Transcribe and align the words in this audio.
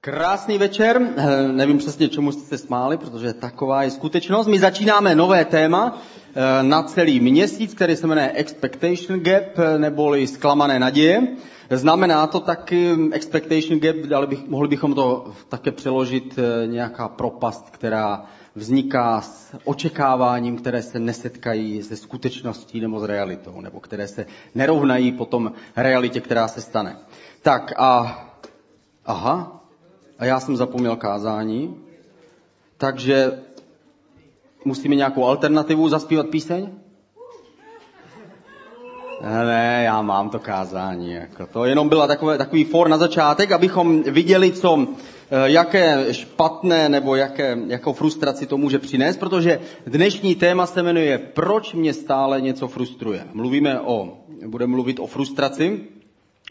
Krásný 0.00 0.58
večer, 0.58 1.00
Eh, 1.16 1.48
nevím 1.52 1.78
přesně, 1.78 2.08
čemu 2.08 2.32
jste 2.32 2.42
se 2.42 2.58
smáli, 2.58 2.96
protože 2.96 3.32
taková 3.32 3.82
je 3.82 3.90
skutečnost. 3.90 4.46
My 4.46 4.58
začínáme 4.58 5.14
nové 5.14 5.44
téma 5.44 5.98
eh, 6.34 6.62
na 6.62 6.82
celý 6.82 7.20
měsíc, 7.20 7.74
který 7.74 7.96
se 7.96 8.06
jmenuje 8.06 8.32
Expectation 8.34 9.20
Gap, 9.20 9.58
eh, 9.58 9.78
neboli 9.78 10.26
zklamané 10.26 10.78
naděje. 10.78 11.22
Znamená 11.70 12.26
to 12.26 12.40
taky 12.40 12.96
Expectation 13.12 13.80
Gap, 13.80 13.96
ale 14.16 14.26
bych, 14.26 14.48
mohli 14.48 14.68
bychom 14.68 14.94
to 14.94 15.32
také 15.48 15.70
přeložit 15.70 16.38
nějaká 16.66 17.08
propast, 17.08 17.70
která 17.70 18.24
vzniká 18.54 19.20
s 19.20 19.56
očekáváním, 19.64 20.56
které 20.56 20.82
se 20.82 20.98
nesetkají 20.98 21.82
se 21.82 21.96
skutečností 21.96 22.80
nebo 22.80 23.00
s 23.00 23.04
realitou, 23.04 23.60
nebo 23.60 23.80
které 23.80 24.08
se 24.08 24.26
nerovnají 24.54 25.12
potom 25.12 25.52
realitě, 25.76 26.20
která 26.20 26.48
se 26.48 26.60
stane. 26.60 26.96
Tak 27.42 27.72
a 27.76 28.18
aha, 29.06 29.57
a 30.18 30.24
já 30.24 30.40
jsem 30.40 30.56
zapomněl 30.56 30.96
kázání, 30.96 31.76
takže 32.76 33.40
musíme 34.64 34.94
nějakou 34.94 35.24
alternativu 35.24 35.88
zaspívat 35.88 36.26
píseň? 36.26 36.70
Ne, 39.20 39.82
já 39.84 40.02
mám 40.02 40.30
to 40.30 40.38
kázání. 40.38 41.12
Jako 41.12 41.46
to 41.46 41.64
jenom 41.64 41.88
byla 41.88 42.06
takové, 42.06 42.38
takový 42.38 42.64
for 42.64 42.88
na 42.88 42.98
začátek, 42.98 43.52
abychom 43.52 44.02
viděli, 44.02 44.52
co, 44.52 44.86
eh, 45.30 45.50
jaké 45.50 46.14
špatné 46.14 46.88
nebo 46.88 47.16
jaké, 47.16 47.58
jakou 47.66 47.92
frustraci 47.92 48.46
to 48.46 48.58
může 48.58 48.78
přinést, 48.78 49.16
protože 49.16 49.60
dnešní 49.86 50.34
téma 50.34 50.66
se 50.66 50.82
jmenuje 50.82 51.18
Proč 51.18 51.74
mě 51.74 51.94
stále 51.94 52.40
něco 52.40 52.68
frustruje. 52.68 53.24
Mluvíme 53.32 53.80
o, 53.80 54.18
budeme 54.46 54.70
mluvit 54.70 54.98
o 55.00 55.06
frustraci. 55.06 55.80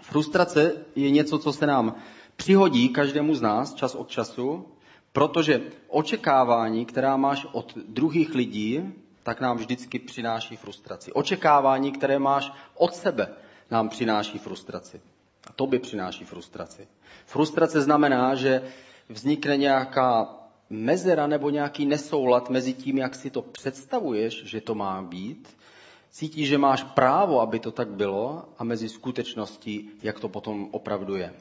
Frustrace 0.02 0.72
je 0.96 1.12
něco, 1.12 1.38
co 1.38 1.54
se 1.54 1.68
nám 1.68 1.96
přihodí 2.38 2.90
každému 2.90 3.36
z 3.36 3.42
nás 3.42 3.74
čas 3.74 3.96
od 3.96 4.10
času, 4.10 4.66
protože 5.14 5.62
očekávání, 5.88 6.86
která 6.86 7.18
máš 7.18 7.48
od 7.52 7.78
druhých 7.78 8.36
lidí, 8.36 8.94
tak 9.24 9.42
nám 9.42 9.58
vždycky 9.58 10.00
přináší 10.00 10.56
frustraci. 10.56 11.14
Očekávání, 11.14 11.92
které 11.92 12.20
máš 12.20 12.52
od 12.76 12.96
sebe, 12.96 13.28
nám 13.72 13.90
přináší 13.90 14.38
frustraci. 14.38 15.02
A 15.48 15.54
to 15.54 15.68
by 15.68 15.80
přináší 15.80 16.26
frustraci. 16.26 16.88
Frustrace 17.26 17.82
znamená, 17.82 18.36
že 18.36 18.62
vznikne 19.10 19.58
nějaká 19.58 20.36
mezera 20.70 21.28
nebo 21.28 21.50
nějaký 21.50 21.86
nesoulad 21.86 22.50
mezi 22.50 22.74
tím, 22.74 22.98
jak 22.98 23.16
si 23.16 23.30
to 23.30 23.42
představuješ, 23.42 24.44
že 24.46 24.62
to 24.62 24.76
má 24.76 25.02
být, 25.02 25.58
cítíš, 26.12 26.50
že 26.50 26.58
máš 26.58 26.84
právo, 26.84 27.42
aby 27.42 27.60
to 27.60 27.72
tak 27.72 27.88
bylo, 27.88 28.46
a 28.58 28.64
mezi 28.64 28.90
skutečností, 28.90 29.90
jak 30.04 30.20
to 30.20 30.30
potom 30.30 30.68
opravdu 30.72 31.16
je. 31.16 31.34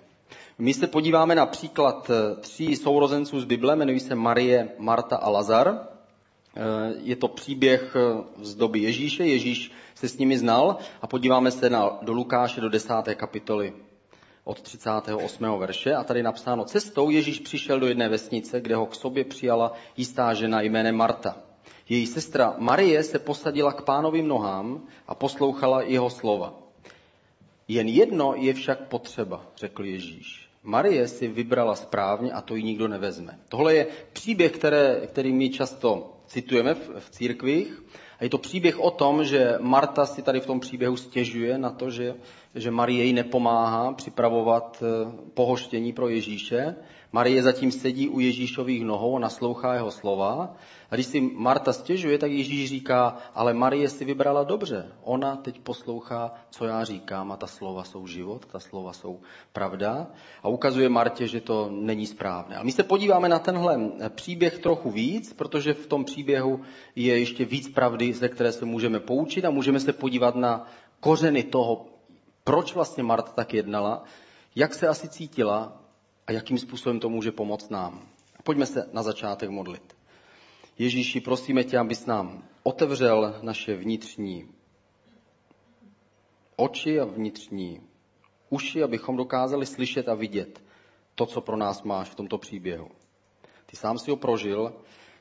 My 0.58 0.74
se 0.74 0.86
podíváme 0.86 1.34
na 1.34 1.46
příklad 1.46 2.10
eh, 2.10 2.40
tří 2.40 2.76
sourozenců 2.76 3.40
z 3.40 3.44
Bible, 3.44 3.74
jmenují 3.74 4.00
se 4.00 4.14
Marie, 4.14 4.68
Marta 4.78 5.16
a 5.16 5.30
Lazar. 5.30 5.78
Eh, 6.56 6.60
je 7.02 7.16
to 7.16 7.28
příběh 7.28 7.96
eh, 7.96 8.24
z 8.44 8.54
doby 8.54 8.78
Ježíše, 8.78 9.24
Ježíš 9.24 9.72
se 9.94 10.08
s 10.08 10.18
nimi 10.18 10.38
znal 10.38 10.76
a 11.02 11.06
podíváme 11.06 11.50
se 11.50 11.70
na, 11.70 11.98
do 12.02 12.12
Lukáše 12.12 12.60
do 12.60 12.68
10. 12.68 12.94
kapitoly 13.14 13.72
od 14.44 14.60
38. 14.60 15.58
verše 15.58 15.94
a 15.94 16.04
tady 16.04 16.22
napsáno, 16.22 16.64
cestou 16.64 17.10
Ježíš 17.10 17.38
přišel 17.38 17.80
do 17.80 17.86
jedné 17.86 18.08
vesnice, 18.08 18.60
kde 18.60 18.76
ho 18.76 18.86
k 18.86 18.94
sobě 18.94 19.24
přijala 19.24 19.72
jistá 19.96 20.34
žena 20.34 20.60
jménem 20.60 20.96
Marta. 20.96 21.36
Její 21.88 22.06
sestra 22.06 22.54
Marie 22.58 23.02
se 23.02 23.18
posadila 23.18 23.72
k 23.72 23.82
pánovým 23.82 24.28
nohám 24.28 24.82
a 25.06 25.14
poslouchala 25.14 25.82
jeho 25.82 26.10
slova. 26.10 26.65
Jen 27.68 27.88
jedno 27.88 28.34
je 28.36 28.54
však 28.54 28.88
potřeba, 28.88 29.46
řekl 29.56 29.84
Ježíš. 29.84 30.48
Marie 30.62 31.08
si 31.08 31.28
vybrala 31.28 31.74
správně 31.74 32.32
a 32.32 32.40
to 32.40 32.56
ji 32.56 32.62
nikdo 32.62 32.88
nevezme. 32.88 33.38
Tohle 33.48 33.74
je 33.74 33.86
příběh, 34.12 34.52
které, 34.52 35.00
který 35.06 35.32
my 35.32 35.50
často 35.50 36.16
citujeme 36.26 36.74
v, 36.74 36.90
v 36.98 37.10
církvích. 37.10 37.82
A 38.18 38.24
je 38.24 38.30
to 38.30 38.38
příběh 38.38 38.80
o 38.80 38.90
tom, 38.90 39.24
že 39.24 39.54
Marta 39.60 40.06
si 40.06 40.22
tady 40.22 40.40
v 40.40 40.46
tom 40.46 40.60
příběhu 40.60 40.96
stěžuje 40.96 41.58
na 41.58 41.70
to, 41.70 41.90
že, 41.90 42.14
že 42.54 42.70
Marie 42.70 43.04
jí 43.04 43.12
nepomáhá 43.12 43.92
připravovat 43.92 44.82
eh, 44.82 45.12
pohoštění 45.34 45.92
pro 45.92 46.08
Ježíše. 46.08 46.74
Marie 47.16 47.42
zatím 47.42 47.72
sedí 47.72 48.08
u 48.08 48.20
Ježíšových 48.20 48.84
nohou 48.84 49.16
a 49.16 49.18
naslouchá 49.18 49.74
jeho 49.74 49.90
slova. 49.90 50.52
A 50.90 50.94
když 50.94 51.06
si 51.06 51.20
Marta 51.20 51.72
stěžuje, 51.72 52.18
tak 52.18 52.30
Ježíš 52.30 52.68
říká, 52.68 53.16
ale 53.34 53.54
Marie 53.54 53.88
si 53.88 54.04
vybrala 54.04 54.44
dobře. 54.44 54.92
Ona 55.02 55.36
teď 55.36 55.60
poslouchá, 55.60 56.34
co 56.50 56.64
já 56.64 56.84
říkám 56.84 57.32
a 57.32 57.36
ta 57.36 57.46
slova 57.46 57.84
jsou 57.84 58.06
život, 58.06 58.46
ta 58.46 58.60
slova 58.60 58.92
jsou 58.92 59.20
pravda. 59.52 60.06
A 60.42 60.48
ukazuje 60.48 60.88
Martě, 60.88 61.26
že 61.26 61.40
to 61.40 61.68
není 61.72 62.06
správné. 62.06 62.56
A 62.56 62.62
my 62.62 62.72
se 62.72 62.82
podíváme 62.82 63.28
na 63.28 63.38
tenhle 63.38 63.80
příběh 64.08 64.58
trochu 64.58 64.90
víc, 64.90 65.32
protože 65.32 65.74
v 65.74 65.86
tom 65.86 66.04
příběhu 66.04 66.60
je 66.96 67.18
ještě 67.18 67.44
víc 67.44 67.68
pravdy, 67.68 68.12
ze 68.12 68.28
které 68.28 68.52
se 68.52 68.64
můžeme 68.64 69.00
poučit 69.00 69.44
a 69.44 69.50
můžeme 69.50 69.80
se 69.80 69.92
podívat 69.92 70.36
na 70.36 70.68
kořeny 71.00 71.42
toho, 71.42 71.86
proč 72.44 72.74
vlastně 72.74 73.02
Marta 73.02 73.32
tak 73.32 73.54
jednala, 73.54 74.04
jak 74.56 74.74
se 74.74 74.88
asi 74.88 75.08
cítila 75.08 75.85
a 76.26 76.32
jakým 76.32 76.58
způsobem 76.58 77.00
to 77.00 77.08
může 77.08 77.32
pomoct 77.32 77.70
nám. 77.70 78.08
Pojďme 78.42 78.66
se 78.66 78.88
na 78.92 79.02
začátek 79.02 79.50
modlit. 79.50 79.96
Ježíši, 80.78 81.20
prosíme 81.20 81.64
tě, 81.64 81.78
abys 81.78 82.06
nám 82.06 82.44
otevřel 82.62 83.38
naše 83.42 83.76
vnitřní 83.76 84.48
oči 86.56 87.00
a 87.00 87.04
vnitřní 87.04 87.80
uši, 88.50 88.82
abychom 88.82 89.16
dokázali 89.16 89.66
slyšet 89.66 90.08
a 90.08 90.14
vidět 90.14 90.62
to, 91.14 91.26
co 91.26 91.40
pro 91.40 91.56
nás 91.56 91.82
máš 91.82 92.08
v 92.08 92.14
tomto 92.14 92.38
příběhu. 92.38 92.88
Ty 93.66 93.76
sám 93.76 93.98
si 93.98 94.10
ho 94.10 94.16
prožil, 94.16 94.72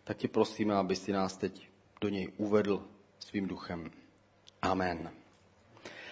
tak 0.04 0.18
ti 0.18 0.28
prosíme, 0.28 0.76
aby 0.76 0.96
si 0.96 1.12
nás 1.12 1.38
teď 1.38 1.70
do 2.02 2.10
něj 2.10 2.32
uvedl 2.38 2.84
svým 3.20 3.48
duchem. 3.48 3.92
Amen. 4.62 5.12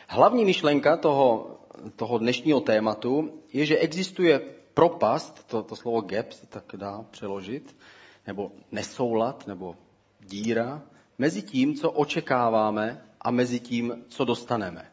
Hlavní 0.08 0.46
myšlenka 0.46 0.98
toho, 0.98 1.58
toho 1.96 2.18
dnešního 2.18 2.62
tématu 2.62 3.42
je, 3.54 3.66
že 3.66 3.78
existuje 3.78 4.42
propast, 4.74 5.48
to, 5.48 5.64
to 5.64 5.76
slovo 5.76 6.02
gap 6.02 6.32
se 6.32 6.48
tak 6.48 6.64
dá 6.76 7.06
přeložit, 7.12 7.76
nebo 8.28 8.52
nesoulad, 8.72 9.48
nebo 9.48 9.76
díra, 10.20 10.82
mezi 11.18 11.42
tím, 11.42 11.76
co 11.76 11.92
očekáváme 11.92 13.04
a 13.22 13.32
mezi 13.32 13.60
tím, 13.60 14.04
co 14.08 14.26
dostaneme. 14.26 14.86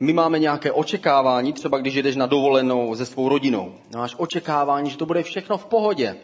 My 0.00 0.12
máme 0.12 0.38
nějaké 0.38 0.72
očekávání, 0.72 1.52
třeba 1.52 1.78
když 1.78 1.94
jdeš 1.94 2.16
na 2.16 2.26
dovolenou 2.26 2.94
se 2.94 3.06
svou 3.06 3.28
rodinou. 3.28 3.74
Máš 3.96 4.14
očekávání, 4.18 4.90
že 4.90 4.96
to 4.96 5.06
bude 5.06 5.22
všechno 5.22 5.58
v 5.58 5.66
pohodě, 5.66 6.16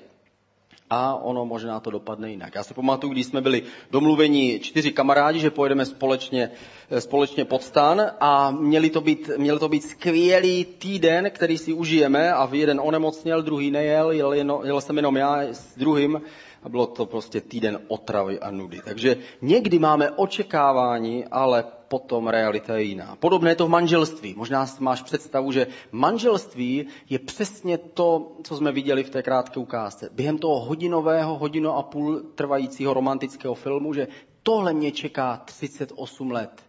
a 0.90 1.14
ono 1.14 1.46
možná 1.46 1.80
to 1.80 1.90
dopadne 1.90 2.30
jinak. 2.30 2.54
Já 2.54 2.64
si 2.64 2.74
pamatuju, 2.74 3.12
když 3.12 3.26
jsme 3.26 3.40
byli 3.40 3.62
domluveni 3.90 4.60
čtyři 4.60 4.92
kamarádi, 4.92 5.40
že 5.40 5.50
pojedeme 5.50 5.86
společně, 5.86 6.50
eh, 6.90 7.00
společně 7.00 7.44
pod 7.44 7.62
stan 7.62 8.02
a 8.20 8.50
měli 8.50 8.90
to, 8.90 9.00
být, 9.00 9.30
měl 9.36 9.58
to 9.58 9.68
být 9.68 9.84
skvělý 9.84 10.64
týden, 10.64 11.30
který 11.30 11.58
si 11.58 11.72
užijeme 11.72 12.32
a 12.32 12.48
jeden 12.52 12.80
onemocněl, 12.82 13.42
druhý 13.42 13.70
nejel, 13.70 14.10
jel, 14.10 14.32
jel, 14.32 14.60
jel 14.64 14.80
jsem 14.80 14.96
jenom 14.96 15.16
já 15.16 15.42
s 15.42 15.76
druhým 15.76 16.20
a 16.62 16.68
bylo 16.68 16.86
to 16.86 17.06
prostě 17.06 17.40
týden 17.40 17.80
otravy 17.88 18.40
a 18.40 18.50
nudy. 18.50 18.80
Takže 18.84 19.16
někdy 19.42 19.78
máme 19.78 20.10
očekávání, 20.10 21.24
ale 21.30 21.64
potom 21.90 22.28
realita 22.28 22.78
je 22.78 22.82
jiná. 22.94 23.16
Podobné 23.18 23.50
je 23.50 23.54
to 23.54 23.66
v 23.66 23.74
manželství. 23.74 24.34
Možná 24.38 24.66
máš 24.78 25.02
představu, 25.02 25.52
že 25.52 25.66
manželství 25.92 26.86
je 27.10 27.18
přesně 27.18 27.78
to, 27.78 28.32
co 28.44 28.56
jsme 28.56 28.72
viděli 28.72 29.04
v 29.04 29.10
té 29.10 29.22
krátké 29.22 29.60
ukázce. 29.60 30.08
Během 30.12 30.38
toho 30.38 30.60
hodinového, 30.60 31.38
hodinu 31.38 31.72
a 31.72 31.82
půl 31.82 32.20
trvajícího 32.34 32.94
romantického 32.94 33.54
filmu, 33.54 33.94
že 33.94 34.08
tohle 34.42 34.72
mě 34.72 34.92
čeká 34.92 35.42
38 35.44 36.30
let, 36.30 36.62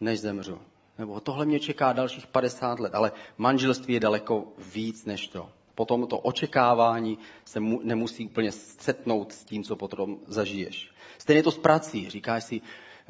než 0.00 0.20
zemřu. 0.20 0.58
Nebo 0.98 1.20
tohle 1.20 1.46
mě 1.46 1.60
čeká 1.60 1.92
dalších 1.92 2.26
50 2.26 2.80
let, 2.80 2.94
ale 2.94 3.12
manželství 3.38 3.94
je 3.94 4.00
daleko 4.00 4.44
víc 4.74 5.04
než 5.04 5.28
to. 5.28 5.48
Potom 5.74 6.06
to 6.06 6.18
očekávání 6.18 7.18
se 7.44 7.60
mu, 7.60 7.80
nemusí 7.84 8.26
úplně 8.26 8.52
setnout 8.52 9.32
s 9.32 9.44
tím, 9.44 9.62
co 9.62 9.76
potom 9.76 10.18
zažiješ. 10.26 10.90
Stejně 11.18 11.42
to 11.42 11.50
s 11.50 11.58
prací. 11.58 12.10
Říkáš 12.10 12.44
si, 12.44 12.60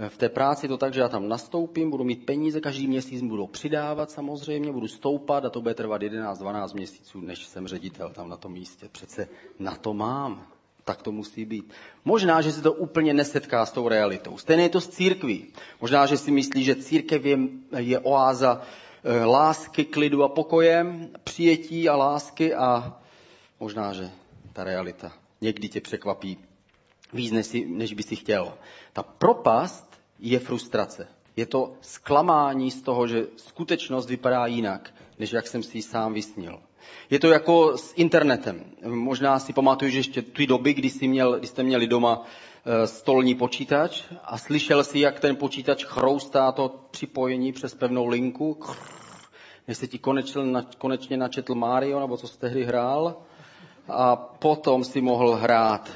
v 0.09 0.17
té 0.17 0.29
práci 0.29 0.69
to 0.69 0.77
tak, 0.77 0.95
že 0.95 1.01
já 1.01 1.09
tam 1.09 1.29
nastoupím, 1.29 1.91
budu 1.91 2.05
mít 2.05 2.27
peníze, 2.27 2.61
každý 2.61 2.87
měsíc 2.87 3.23
budu 3.23 3.47
přidávat 3.47 4.11
samozřejmě, 4.11 4.73
budu 4.73 4.89
stoupat 4.89 5.45
a 5.45 5.51
to 5.51 5.61
bude 5.61 5.75
trvat 5.75 6.03
11-12 6.03 6.75
měsíců, 6.75 7.21
než 7.21 7.47
jsem 7.47 7.69
ředitel 7.69 8.11
tam 8.11 8.29
na 8.29 8.37
tom 8.37 8.53
místě. 8.53 8.89
Přece 8.93 9.29
na 9.59 9.75
to 9.75 9.95
mám. 9.95 10.47
Tak 10.85 11.03
to 11.03 11.13
musí 11.13 11.45
být. 11.45 11.73
Možná, 12.05 12.41
že 12.41 12.53
se 12.53 12.63
to 12.63 12.73
úplně 12.73 13.15
nesetká 13.15 13.67
s 13.67 13.73
tou 13.73 13.89
realitou. 13.89 14.39
Stejně 14.39 14.63
je 14.63 14.69
to 14.69 14.81
s 14.81 14.89
církví. 14.89 15.47
Možná, 15.81 16.07
že 16.07 16.17
si 16.17 16.31
myslí, 16.31 16.65
že 16.65 16.77
církev 16.77 17.25
je, 17.25 17.39
je 17.77 17.99
oáza 17.99 18.63
e, 19.05 19.25
lásky, 19.25 19.85
klidu 19.85 20.23
a 20.25 20.29
pokoje, 20.29 20.87
přijetí 21.25 21.89
a 21.89 21.97
lásky 21.97 22.55
a 22.55 22.99
možná, 23.61 23.93
že 23.93 24.11
ta 24.53 24.65
realita 24.65 25.13
někdy 25.41 25.69
tě 25.69 25.81
překvapí 25.81 26.39
víc, 27.13 27.33
než, 27.33 27.49
než 27.67 27.93
by 27.93 28.03
si 28.03 28.17
chtěl. 28.17 28.55
Ta 28.93 29.03
propast 29.03 29.88
je 30.19 30.39
frustrace. 30.39 31.09
Je 31.37 31.47
to 31.47 31.73
zklamání 31.81 32.71
z 32.71 32.83
toho, 32.83 33.07
že 33.07 33.27
skutečnost 33.37 34.07
vypadá 34.09 34.47
jinak, 34.47 34.95
než 35.19 35.33
jak 35.33 35.47
jsem 35.47 35.63
si 35.63 35.79
ji 35.79 35.83
sám 35.83 36.15
vysnil. 36.15 36.59
Je 37.11 37.19
to 37.19 37.29
jako 37.31 37.79
s 37.79 37.93
internetem. 37.97 38.65
Možná 38.87 39.39
si 39.39 39.53
pamatuješ 39.53 39.95
ještě 39.95 40.23
ty 40.23 40.47
doby, 40.47 40.75
kdy, 40.75 40.91
jsi 40.91 41.09
měl, 41.09 41.39
kdy 41.39 41.47
jste 41.47 41.63
měli 41.63 41.87
doma 41.87 42.23
eh, 42.83 42.87
stolní 42.87 43.35
počítač 43.35 44.03
a 44.25 44.39
slyšel 44.39 44.85
si, 44.85 44.99
jak 45.01 45.21
ten 45.21 45.37
počítač 45.37 45.85
chroustá 45.85 46.53
to 46.53 46.81
připojení 46.91 47.53
přes 47.53 47.75
pevnou 47.75 48.07
linku. 48.07 48.61
Než 49.69 49.79
se 49.79 49.87
ti 49.87 49.99
konečně, 49.99 50.43
konečně 50.79 51.17
načetl 51.17 51.55
Mario, 51.55 52.01
nebo 52.01 52.17
co 52.17 52.29
jste 52.29 52.49
hry 52.49 52.65
hrál. 52.65 53.17
A 53.89 54.17
potom 54.17 54.85
si 54.85 55.01
mohl 55.01 55.35
hrát. 55.35 55.91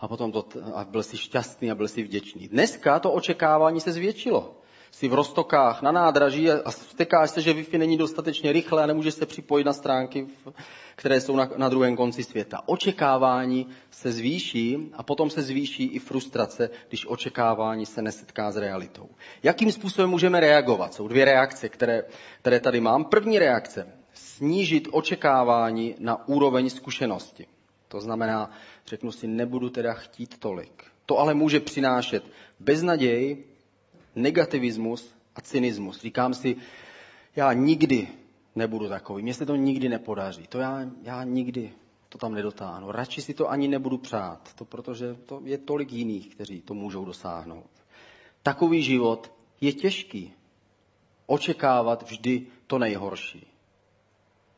A 0.00 0.08
potom 0.08 0.32
to, 0.32 0.44
a 0.74 0.84
byl 0.84 1.02
si 1.02 1.18
šťastný 1.18 1.70
a 1.70 1.74
byl 1.74 1.88
si 1.88 2.02
vděčný. 2.02 2.48
Dneska 2.48 2.98
to 2.98 3.12
očekávání 3.12 3.80
se 3.80 3.92
zvětšilo 3.92 4.56
jsi 4.96 5.08
v 5.08 5.14
Rostokách 5.14 5.82
na 5.82 5.92
nádraží 5.92 6.50
a 6.50 6.70
vstekáš 6.70 7.30
se, 7.30 7.42
že 7.42 7.52
Wi-Fi 7.54 7.78
není 7.78 7.96
dostatečně 7.96 8.52
rychle 8.52 8.82
a 8.82 8.86
nemůžeš 8.86 9.14
se 9.14 9.26
připojit 9.26 9.64
na 9.64 9.72
stránky, 9.72 10.26
které 10.94 11.20
jsou 11.20 11.36
na, 11.36 11.50
na 11.56 11.68
druhém 11.68 11.96
konci 11.96 12.24
světa. 12.24 12.62
Očekávání 12.66 13.66
se 13.90 14.12
zvýší 14.12 14.78
a 14.92 15.02
potom 15.02 15.30
se 15.30 15.42
zvýší 15.42 15.84
i 15.84 15.98
frustrace, 15.98 16.70
když 16.88 17.06
očekávání 17.06 17.86
se 17.86 18.02
nesetká 18.02 18.50
s 18.50 18.56
realitou. 18.56 19.08
Jakým 19.42 19.72
způsobem 19.72 20.10
můžeme 20.10 20.40
reagovat? 20.40 20.94
Jsou 20.94 21.08
dvě 21.08 21.24
reakce, 21.24 21.68
které, 21.68 22.02
které 22.40 22.60
tady 22.60 22.80
mám. 22.80 23.04
První 23.04 23.38
reakce. 23.38 23.86
Snížit 24.14 24.88
očekávání 24.90 25.94
na 25.98 26.28
úroveň 26.28 26.70
zkušenosti. 26.70 27.46
To 27.88 28.00
znamená, 28.00 28.50
řeknu 28.86 29.12
si, 29.12 29.26
nebudu 29.26 29.70
teda 29.70 29.94
chtít 29.94 30.38
tolik. 30.38 30.84
To 31.06 31.18
ale 31.18 31.34
může 31.34 31.60
přinášet 31.60 32.24
beznaděj, 32.60 33.44
negativismus 34.14 35.14
a 35.36 35.40
cynismus. 35.40 36.00
Říkám 36.00 36.34
si, 36.34 36.56
já 37.36 37.52
nikdy 37.52 38.08
nebudu 38.54 38.88
takový, 38.88 39.22
mně 39.22 39.34
se 39.34 39.46
to 39.46 39.56
nikdy 39.56 39.88
nepodaří, 39.88 40.46
to 40.46 40.58
já, 40.58 40.86
já 41.02 41.24
nikdy 41.24 41.72
to 42.08 42.18
tam 42.18 42.34
nedotáhnu. 42.34 42.92
Radši 42.92 43.22
si 43.22 43.34
to 43.34 43.50
ani 43.50 43.68
nebudu 43.68 43.98
přát, 43.98 44.54
to 44.54 44.64
protože 44.64 45.14
to 45.26 45.40
je 45.44 45.58
tolik 45.58 45.92
jiných, 45.92 46.34
kteří 46.34 46.60
to 46.60 46.74
můžou 46.74 47.04
dosáhnout. 47.04 47.70
Takový 48.42 48.82
život 48.82 49.32
je 49.60 49.72
těžký. 49.72 50.32
Očekávat 51.26 52.02
vždy 52.02 52.46
to 52.66 52.78
nejhorší. 52.78 53.46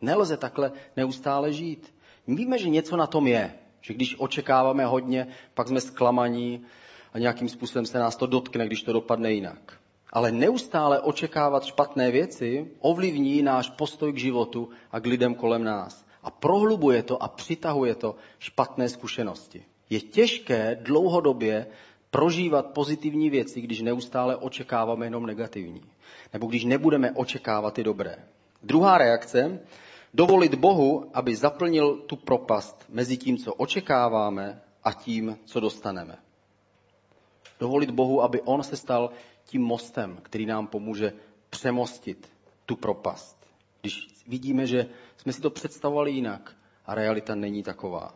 Nelze 0.01 0.37
takhle 0.37 0.73
neustále 0.97 1.53
žít. 1.53 1.95
Víme, 2.29 2.59
že 2.59 2.69
něco 2.69 2.97
na 2.97 3.07
tom 3.07 3.27
je, 3.27 3.55
že 3.81 3.95
když 3.95 4.17
očekáváme 4.19 4.87
hodně, 4.87 5.27
pak 5.55 5.69
jsme 5.69 5.81
zklamaní, 5.81 6.65
a 7.13 7.19
nějakým 7.19 7.49
způsobem 7.49 7.87
se 7.87 7.99
nás 7.99 8.17
to 8.17 8.27
dotkne, 8.27 8.67
když 8.67 8.83
to 8.83 8.93
dopadne 8.93 9.33
jinak. 9.33 9.79
Ale 10.13 10.33
neustále 10.33 11.01
očekávat 11.01 11.65
špatné 11.65 12.11
věci 12.11 12.71
ovlivní 12.81 13.43
náš 13.43 13.71
postoj 13.71 14.13
k 14.13 14.19
životu 14.19 14.69
a 14.93 15.01
k 15.01 15.07
lidem 15.07 15.35
kolem 15.35 15.65
nás. 15.65 16.07
A 16.23 16.31
prohlubuje 16.31 17.03
to 17.03 17.23
a 17.23 17.29
přitahuje 17.29 17.95
to 17.95 18.17
špatné 18.39 18.89
zkušenosti. 18.89 19.65
Je 19.91 20.01
těžké 20.01 20.79
dlouhodobě 20.83 21.67
prožívat 22.11 22.67
pozitivní 22.67 23.31
věci, 23.31 23.61
když 23.61 23.81
neustále 23.81 24.37
očekáváme 24.37 25.07
jenom 25.07 25.27
negativní. 25.27 25.83
Nebo 26.33 26.47
když 26.47 26.65
nebudeme 26.65 27.13
očekávat 27.13 27.75
ty 27.75 27.85
dobré. 27.85 28.17
Druhá 28.63 28.99
reakce, 28.99 29.61
dovolit 30.15 30.55
Bohu, 30.55 31.11
aby 31.15 31.37
zaplnil 31.37 31.97
tu 31.97 32.17
propast 32.17 32.85
mezi 32.89 33.17
tím, 33.17 33.37
co 33.37 33.55
očekáváme 33.55 34.63
a 34.85 34.93
tím, 34.93 35.39
co 35.45 35.61
dostaneme. 35.61 36.17
Dovolit 37.61 37.91
Bohu, 37.91 38.23
aby 38.23 38.41
On 38.41 38.63
se 38.63 38.77
stal 38.77 39.11
tím 39.45 39.63
mostem, 39.63 40.19
který 40.23 40.47
nám 40.47 40.67
pomůže 40.67 41.13
přemostit 41.51 42.29
tu 42.67 42.77
propast. 42.77 43.47
Když 43.81 44.07
vidíme, 44.27 44.67
že 44.67 44.87
jsme 45.17 45.33
si 45.33 45.41
to 45.41 45.51
představovali 45.51 46.11
jinak 46.11 46.57
a 46.87 46.95
realita 46.95 47.35
není 47.35 47.63
taková. 47.63 48.15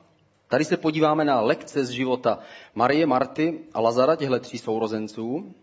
Tady 0.49 0.65
se 0.65 0.77
podíváme 0.77 1.25
na 1.25 1.41
lekce 1.41 1.85
z 1.85 1.91
života 1.91 2.39
Marie, 2.75 3.06
Marty 3.06 3.61
a 3.75 3.81
Lazara, 3.81 4.17
těchto 4.17 4.41
tří 4.41 4.59
sourozenců. 4.59 5.55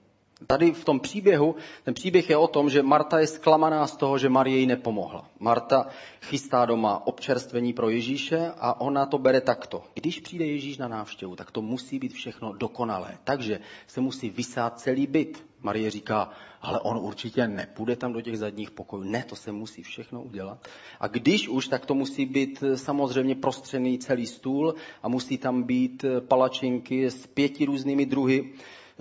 Tady 0.48 0.72
v 0.72 0.86
tom 0.86 1.00
příběhu, 1.00 1.56
ten 1.84 1.94
příběh 1.94 2.30
je 2.30 2.38
o 2.38 2.48
tom, 2.48 2.70
že 2.70 2.84
Marta 2.84 3.20
je 3.20 3.28
zklamaná 3.28 3.88
z 3.88 3.96
toho, 3.96 4.18
že 4.18 4.30
Marie 4.30 4.58
jí 4.60 4.66
nepomohla. 4.66 5.30
Marta 5.40 5.88
chystá 6.22 6.66
doma 6.66 7.08
občerstvení 7.08 7.74
pro 7.74 7.90
Ježíše 7.90 8.52
a 8.58 8.82
ona 8.82 9.06
to 9.06 9.18
bere 9.18 9.42
takto. 9.42 9.84
Když 9.94 10.20
přijde 10.20 10.46
Ježíš 10.46 10.78
na 10.78 10.88
návštěvu, 10.88 11.36
tak 11.36 11.52
to 11.52 11.62
musí 11.62 12.00
být 12.00 12.14
všechno 12.14 12.54
dokonalé. 12.54 13.18
Takže 13.24 13.60
se 13.88 14.02
musí 14.02 14.30
vysát 14.30 14.80
celý 14.80 15.08
byt. 15.08 15.46
Marie 15.62 15.92
říká, 15.92 16.30
ale 16.62 16.80
on 16.80 16.98
určitě 16.98 17.48
nepůjde 17.48 17.96
tam 17.96 18.14
do 18.14 18.22
těch 18.22 18.38
zadních 18.38 18.72
pokojů. 18.72 19.04
Ne, 19.04 19.24
to 19.24 19.36
se 19.36 19.52
musí 19.52 19.84
všechno 19.84 20.24
udělat. 20.24 20.68
A 21.00 21.08
když 21.08 21.48
už, 21.48 21.68
tak 21.68 21.86
to 21.86 21.94
musí 21.94 22.26
být 22.26 22.64
samozřejmě 22.76 23.36
prostřený 23.36 24.00
celý 24.00 24.26
stůl 24.26 24.76
a 25.04 25.08
musí 25.08 25.38
tam 25.38 25.64
být 25.64 26.06
palačinky 26.28 27.12
s 27.12 27.28
pěti 27.28 27.66
různými 27.66 28.06
druhy 28.06 28.54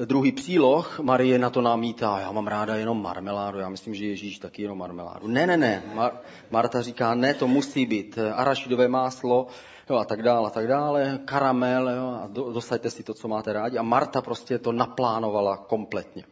druhý 0.04 0.32
příloh, 0.32 1.00
Marie 1.00 1.38
na 1.38 1.50
to 1.50 1.60
namítá, 1.60 2.20
já 2.20 2.32
mám 2.32 2.46
ráda 2.46 2.76
jenom 2.76 3.02
marmeládu, 3.02 3.58
já 3.58 3.68
myslím, 3.68 3.94
že 3.94 4.06
Ježíš 4.06 4.38
taky 4.38 4.62
jenom 4.62 4.78
marmeládu. 4.78 5.26
Ne, 5.26 5.46
ne, 5.46 5.56
ne, 5.56 5.82
Mar- 5.94 6.16
Marta 6.50 6.82
říká, 6.82 7.14
ne, 7.14 7.34
to 7.34 7.48
musí 7.48 7.86
být 7.86 8.18
arašidové 8.34 8.88
máslo, 8.88 9.46
jo, 9.90 9.96
a 9.96 10.04
tak 10.04 10.22
dále, 10.22 10.46
a 10.46 10.50
tak 10.50 10.66
dále, 10.66 11.18
karamel, 11.24 11.90
jo, 11.90 12.20
a 12.22 12.26
do, 12.26 12.52
dosaďte 12.52 12.90
si 12.90 13.02
to, 13.02 13.14
co 13.14 13.28
máte 13.28 13.52
rádi. 13.52 13.78
A 13.78 13.82
Marta 13.82 14.22
prostě 14.22 14.58
to 14.58 14.72
naplánovala 14.72 15.56
kompletně. 15.56 16.24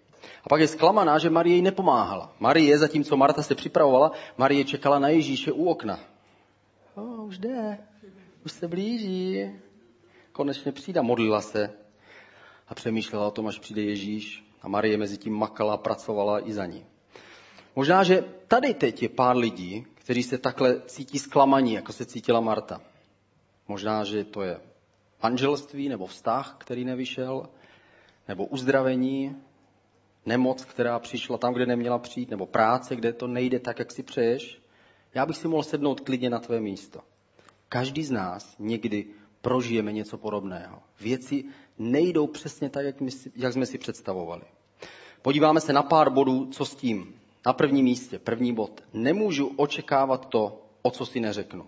A 0.44 0.48
pak 0.48 0.60
je 0.60 0.68
zklamaná, 0.68 1.18
že 1.18 1.30
Marie 1.30 1.56
jí 1.56 1.62
nepomáhala. 1.62 2.32
Marie, 2.40 2.78
zatímco 2.78 3.16
Marta 3.16 3.42
se 3.42 3.54
připravovala, 3.54 4.12
Marie 4.38 4.64
čekala 4.64 4.98
na 4.98 5.08
Ježíše 5.08 5.52
u 5.52 5.64
okna. 5.64 5.98
O, 6.94 7.02
už 7.02 7.38
jde, 7.38 7.78
už 8.44 8.52
se 8.52 8.68
blíží. 8.68 9.50
Konečně 10.32 10.72
přijde, 10.72 11.02
modlila 11.02 11.40
se, 11.40 11.70
a 12.68 12.74
přemýšlela 12.74 13.26
o 13.26 13.30
tom, 13.30 13.46
až 13.46 13.58
přijde 13.58 13.82
Ježíš 13.82 14.44
a 14.62 14.68
Marie 14.68 14.96
mezi 14.96 15.18
tím 15.18 15.34
makala 15.34 15.74
a 15.74 15.76
pracovala 15.76 16.48
i 16.48 16.52
za 16.52 16.66
ní. 16.66 16.84
Možná, 17.76 18.04
že 18.04 18.24
tady 18.48 18.74
teď 18.74 19.02
je 19.02 19.08
pár 19.08 19.36
lidí, 19.36 19.86
kteří 19.94 20.22
se 20.22 20.38
takhle 20.38 20.80
cítí 20.86 21.18
zklamaní, 21.18 21.72
jako 21.74 21.92
se 21.92 22.04
cítila 22.04 22.40
Marta. 22.40 22.80
Možná, 23.68 24.04
že 24.04 24.24
to 24.24 24.42
je 24.42 24.60
manželství 25.22 25.88
nebo 25.88 26.06
vztah, 26.06 26.56
který 26.58 26.84
nevyšel, 26.84 27.48
nebo 28.28 28.46
uzdravení, 28.46 29.36
nemoc, 30.26 30.64
která 30.64 30.98
přišla 30.98 31.38
tam, 31.38 31.54
kde 31.54 31.66
neměla 31.66 31.98
přijít, 31.98 32.30
nebo 32.30 32.46
práce, 32.46 32.96
kde 32.96 33.12
to 33.12 33.26
nejde 33.26 33.58
tak, 33.58 33.78
jak 33.78 33.92
si 33.92 34.02
přeješ. 34.02 34.62
Já 35.14 35.26
bych 35.26 35.36
si 35.36 35.48
mohl 35.48 35.62
sednout 35.62 36.00
klidně 36.00 36.30
na 36.30 36.38
tvé 36.38 36.60
místo. 36.60 37.00
Každý 37.68 38.04
z 38.04 38.10
nás 38.10 38.56
někdy 38.58 39.06
prožijeme 39.40 39.92
něco 39.92 40.18
podobného. 40.18 40.82
Věci 41.00 41.44
nejdou 41.78 42.26
přesně 42.26 42.68
tak, 42.68 42.84
jak, 42.84 43.00
my, 43.00 43.10
jak 43.36 43.52
jsme 43.52 43.66
si 43.66 43.78
představovali. 43.78 44.42
Podíváme 45.22 45.60
se 45.60 45.72
na 45.72 45.82
pár 45.82 46.10
bodů, 46.10 46.46
co 46.46 46.64
s 46.64 46.74
tím. 46.74 47.14
Na 47.46 47.52
prvním 47.52 47.84
místě, 47.84 48.18
první 48.18 48.54
bod. 48.54 48.80
Nemůžu 48.92 49.52
očekávat 49.56 50.28
to, 50.28 50.62
o 50.82 50.90
co 50.90 51.06
si 51.06 51.20
neřeknu. 51.20 51.66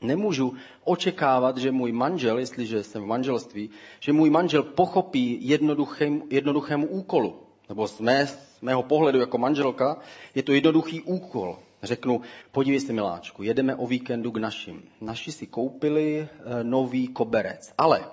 Nemůžu 0.00 0.54
očekávat, 0.84 1.56
že 1.56 1.72
můj 1.72 1.92
manžel, 1.92 2.38
jestliže 2.38 2.84
jsem 2.84 3.02
v 3.02 3.06
manželství, 3.06 3.70
že 4.00 4.12
můj 4.12 4.30
manžel 4.30 4.62
pochopí 4.62 5.38
jednoduchém, 5.40 6.22
jednoduchému 6.30 6.86
úkolu. 6.86 7.36
Nebo 7.68 7.88
z, 7.88 8.00
mé, 8.00 8.26
z 8.26 8.60
mého 8.62 8.82
pohledu 8.82 9.20
jako 9.20 9.38
manželka 9.38 9.96
je 10.34 10.42
to 10.42 10.52
jednoduchý 10.52 11.02
úkol. 11.02 11.58
Řeknu, 11.82 12.20
podívej 12.52 12.80
se 12.80 12.92
miláčku, 12.92 13.42
jedeme 13.42 13.76
o 13.76 13.86
víkendu 13.86 14.30
k 14.30 14.36
našim. 14.36 14.82
Naši 15.00 15.32
si 15.32 15.46
koupili 15.46 16.18
e, 16.18 16.28
nový 16.64 17.08
koberec, 17.08 17.72
ale 17.78 18.04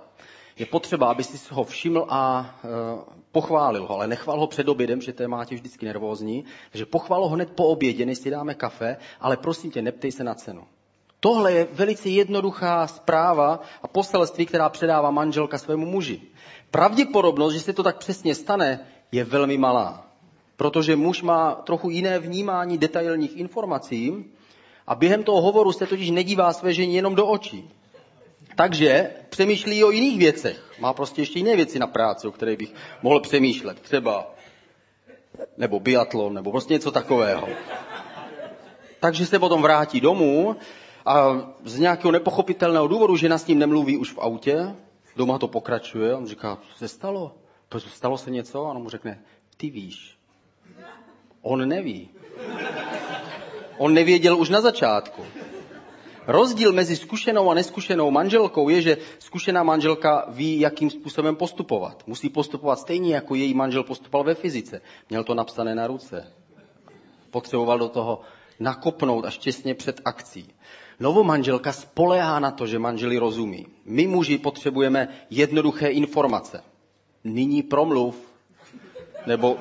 je 0.59 0.65
potřeba, 0.65 1.11
aby 1.11 1.23
si 1.23 1.53
ho 1.53 1.63
všiml 1.63 2.05
a 2.09 2.55
e, 2.63 2.67
pochválil 3.31 3.87
ho, 3.87 3.95
ale 3.95 4.07
nechval 4.07 4.39
ho 4.39 4.47
před 4.47 4.69
obědem, 4.69 5.01
že 5.01 5.13
to 5.13 5.23
je 5.23 5.27
máte 5.27 5.55
vždycky 5.55 5.85
nervózní, 5.85 6.45
takže 6.71 6.85
pochvál 6.85 7.21
ho 7.21 7.29
hned 7.29 7.49
po 7.51 7.65
obědě, 7.65 8.05
než 8.05 8.17
si 8.17 8.29
dáme 8.29 8.53
kafe, 8.53 8.97
ale 9.19 9.37
prosím 9.37 9.71
tě, 9.71 9.81
neptej 9.81 10.11
se 10.11 10.23
na 10.23 10.35
cenu. 10.35 10.63
Tohle 11.19 11.53
je 11.53 11.67
velice 11.71 12.09
jednoduchá 12.09 12.87
zpráva 12.87 13.59
a 13.83 13.87
poselství, 13.87 14.45
která 14.45 14.69
předává 14.69 15.11
manželka 15.11 15.57
svému 15.57 15.85
muži. 15.85 16.21
Pravděpodobnost, 16.71 17.53
že 17.53 17.59
se 17.59 17.73
to 17.73 17.83
tak 17.83 17.97
přesně 17.97 18.35
stane, 18.35 18.79
je 19.11 19.23
velmi 19.23 19.57
malá, 19.57 20.07
protože 20.55 20.95
muž 20.95 21.21
má 21.21 21.55
trochu 21.55 21.89
jiné 21.89 22.19
vnímání 22.19 22.77
detailních 22.77 23.37
informací 23.37 24.25
a 24.87 24.95
během 24.95 25.23
toho 25.23 25.41
hovoru 25.41 25.71
se 25.71 25.85
totiž 25.85 26.09
nedívá 26.09 26.53
své 26.53 26.73
ženě 26.73 26.95
jenom 26.95 27.15
do 27.15 27.27
očí. 27.27 27.69
Takže 28.59 29.11
přemýšlí 29.29 29.83
o 29.83 29.91
jiných 29.91 30.19
věcech. 30.19 30.75
Má 30.79 30.93
prostě 30.93 31.21
ještě 31.21 31.39
jiné 31.39 31.55
věci 31.55 31.79
na 31.79 31.87
práci, 31.87 32.27
o 32.27 32.31
které 32.31 32.55
bych 32.55 32.73
mohl 33.01 33.19
přemýšlet. 33.19 33.79
Třeba 33.79 34.35
nebo 35.57 35.79
biatlon, 35.79 36.33
nebo 36.33 36.51
prostě 36.51 36.73
něco 36.73 36.91
takového. 36.91 37.47
Takže 38.99 39.25
se 39.25 39.39
potom 39.39 39.61
vrátí 39.61 40.01
domů 40.01 40.55
a 41.05 41.41
z 41.63 41.79
nějakého 41.79 42.11
nepochopitelného 42.11 42.87
důvodu, 42.87 43.17
že 43.17 43.29
s 43.29 43.47
ním 43.47 43.59
nemluví 43.59 43.97
už 43.97 44.13
v 44.13 44.19
autě, 44.19 44.75
doma 45.15 45.37
to 45.37 45.47
pokračuje, 45.47 46.15
on 46.15 46.27
říká, 46.27 46.57
co 46.71 46.77
se 46.77 46.87
stalo? 46.87 47.35
Stalo 47.77 48.17
se 48.17 48.31
něco? 48.31 48.65
A 48.65 48.71
on 48.71 48.83
mu 48.83 48.89
řekne, 48.89 49.23
ty 49.57 49.69
víš. 49.69 50.17
On 51.41 51.67
neví. 51.67 52.09
On 53.77 53.93
nevěděl 53.93 54.37
už 54.37 54.49
na 54.49 54.61
začátku. 54.61 55.23
Rozdíl 56.29 56.73
mezi 56.73 56.95
zkušenou 56.95 57.51
a 57.51 57.53
neskušenou 57.53 58.11
manželkou 58.11 58.69
je, 58.69 58.81
že 58.81 58.97
zkušená 59.19 59.63
manželka 59.63 60.25
ví, 60.29 60.59
jakým 60.59 60.89
způsobem 60.89 61.35
postupovat. 61.35 62.03
Musí 62.07 62.29
postupovat 62.29 62.79
stejně, 62.79 63.15
jako 63.15 63.35
její 63.35 63.53
manžel 63.53 63.83
postupoval 63.83 64.25
ve 64.25 64.35
fyzice. 64.35 64.81
Měl 65.09 65.23
to 65.23 65.33
napsané 65.33 65.75
na 65.75 65.87
ruce. 65.87 66.33
Potřeboval 67.31 67.79
do 67.79 67.89
toho 67.89 68.21
nakopnout 68.59 69.25
až 69.25 69.37
těsně 69.37 69.75
před 69.75 70.01
akcí. 70.05 70.53
Novomanželka 70.99 71.71
spolehá 71.71 72.39
na 72.39 72.51
to, 72.51 72.67
že 72.67 72.79
manželi 72.79 73.17
rozumí. 73.17 73.65
My 73.85 74.07
muži 74.07 74.37
potřebujeme 74.37 75.07
jednoduché 75.29 75.87
informace. 75.87 76.63
Nyní 77.23 77.63
promluv, 77.63 78.33
nebo 79.25 79.57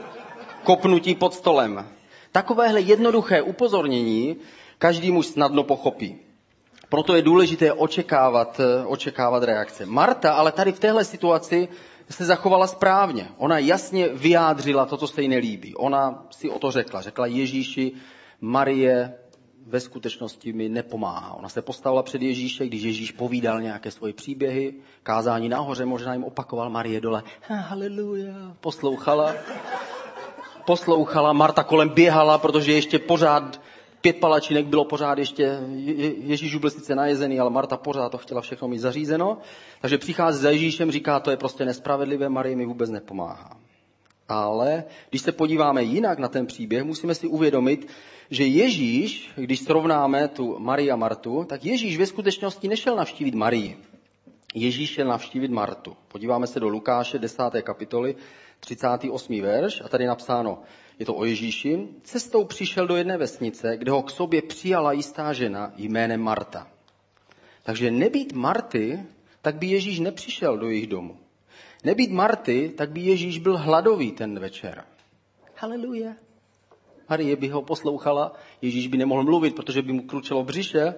kopnutí 0.64 1.14
pod 1.14 1.34
stolem. 1.34 1.88
Takovéhle 2.32 2.80
jednoduché 2.80 3.42
upozornění 3.42 4.36
každý 4.78 5.10
muž 5.10 5.26
snadno 5.26 5.64
pochopí. 5.64 6.27
Proto 6.88 7.14
je 7.16 7.22
důležité 7.22 7.72
očekávat, 7.72 8.60
očekávat 8.86 9.42
reakce. 9.42 9.86
Marta 9.86 10.32
ale 10.32 10.52
tady 10.52 10.72
v 10.72 10.80
téhle 10.80 11.04
situaci 11.04 11.68
se 12.10 12.24
zachovala 12.24 12.66
správně. 12.66 13.28
Ona 13.36 13.58
jasně 13.58 14.08
vyjádřila 14.08 14.86
to, 14.86 14.96
co 14.96 15.06
se 15.06 15.22
jí 15.22 15.28
nelíbí. 15.28 15.74
Ona 15.74 16.26
si 16.30 16.50
o 16.50 16.58
to 16.58 16.70
řekla. 16.70 17.00
Řekla 17.00 17.26
Ježíši, 17.26 17.92
Marie 18.40 19.14
ve 19.66 19.80
skutečnosti 19.80 20.52
mi 20.52 20.68
nepomáhá. 20.68 21.34
Ona 21.34 21.48
se 21.48 21.62
postavila 21.62 22.02
před 22.02 22.22
Ježíše, 22.22 22.66
když 22.66 22.82
Ježíš 22.82 23.12
povídal 23.12 23.60
nějaké 23.60 23.90
svoje 23.90 24.12
příběhy, 24.12 24.74
kázání 25.02 25.48
nahoře, 25.48 25.84
možná 25.84 26.12
jim 26.12 26.24
opakoval 26.24 26.70
Marie 26.70 27.00
dole. 27.00 27.22
Haleluja. 27.48 28.34
Poslouchala. 28.60 29.34
Poslouchala, 30.66 31.32
Marta 31.32 31.62
kolem 31.62 31.88
běhala, 31.88 32.38
protože 32.38 32.72
ještě 32.72 32.98
pořád 32.98 33.60
pět 34.00 34.16
palačinek 34.16 34.66
bylo 34.66 34.84
pořád 34.84 35.18
ještě, 35.18 35.58
Ježíš 36.18 36.56
byl 36.56 36.70
sice 36.70 36.94
najezený, 36.94 37.40
ale 37.40 37.50
Marta 37.50 37.76
pořád 37.76 38.08
to 38.08 38.18
chtěla 38.18 38.40
všechno 38.40 38.68
mít 38.68 38.78
zařízeno. 38.78 39.38
Takže 39.80 39.98
přichází 39.98 40.42
za 40.42 40.50
Ježíšem, 40.50 40.90
říká, 40.90 41.20
to 41.20 41.30
je 41.30 41.36
prostě 41.36 41.64
nespravedlivé, 41.64 42.28
Marie 42.28 42.56
mi 42.56 42.66
vůbec 42.66 42.90
nepomáhá. 42.90 43.56
Ale 44.28 44.84
když 45.10 45.22
se 45.22 45.32
podíváme 45.32 45.82
jinak 45.82 46.18
na 46.18 46.28
ten 46.28 46.46
příběh, 46.46 46.84
musíme 46.84 47.14
si 47.14 47.26
uvědomit, 47.26 47.88
že 48.30 48.46
Ježíš, 48.46 49.30
když 49.36 49.60
srovnáme 49.60 50.28
tu 50.28 50.58
Marii 50.58 50.90
a 50.90 50.96
Martu, 50.96 51.44
tak 51.48 51.64
Ježíš 51.64 51.98
ve 51.98 52.06
skutečnosti 52.06 52.68
nešel 52.68 52.96
navštívit 52.96 53.34
Marii. 53.34 53.76
Ježíš 54.54 54.90
šel 54.90 55.08
navštívit 55.08 55.50
Martu. 55.50 55.96
Podíváme 56.08 56.46
se 56.46 56.60
do 56.60 56.68
Lukáše 56.68 57.18
10. 57.18 57.42
kapitoly, 57.62 58.16
38. 58.60 59.40
verš 59.40 59.80
a 59.84 59.88
tady 59.88 60.04
je 60.04 60.08
napsáno, 60.08 60.62
je 60.98 61.06
to 61.06 61.14
o 61.14 61.24
Ježíši, 61.24 61.88
cestou 62.02 62.44
přišel 62.44 62.86
do 62.86 62.96
jedné 62.96 63.16
vesnice, 63.16 63.76
kde 63.76 63.90
ho 63.90 64.02
k 64.02 64.10
sobě 64.10 64.42
přijala 64.42 64.92
jistá 64.92 65.32
žena 65.32 65.72
jménem 65.76 66.20
Marta. 66.20 66.66
Takže 67.62 67.90
nebýt 67.90 68.32
Marty, 68.32 69.00
tak 69.42 69.56
by 69.56 69.66
Ježíš 69.66 70.00
nepřišel 70.00 70.58
do 70.58 70.68
jejich 70.68 70.86
domu. 70.86 71.18
Nebýt 71.84 72.10
Marty, 72.10 72.72
tak 72.76 72.90
by 72.90 73.00
Ježíš 73.00 73.38
byl 73.38 73.56
hladový 73.56 74.12
ten 74.12 74.38
večer. 74.38 74.84
Haleluja. 75.54 76.14
Marie 77.08 77.36
by 77.36 77.48
ho 77.48 77.62
poslouchala, 77.62 78.32
Ježíš 78.62 78.88
by 78.88 78.96
nemohl 78.96 79.22
mluvit, 79.22 79.54
protože 79.54 79.82
by 79.82 79.92
mu 79.92 80.02
kručelo 80.02 80.44
břiše, 80.44 80.94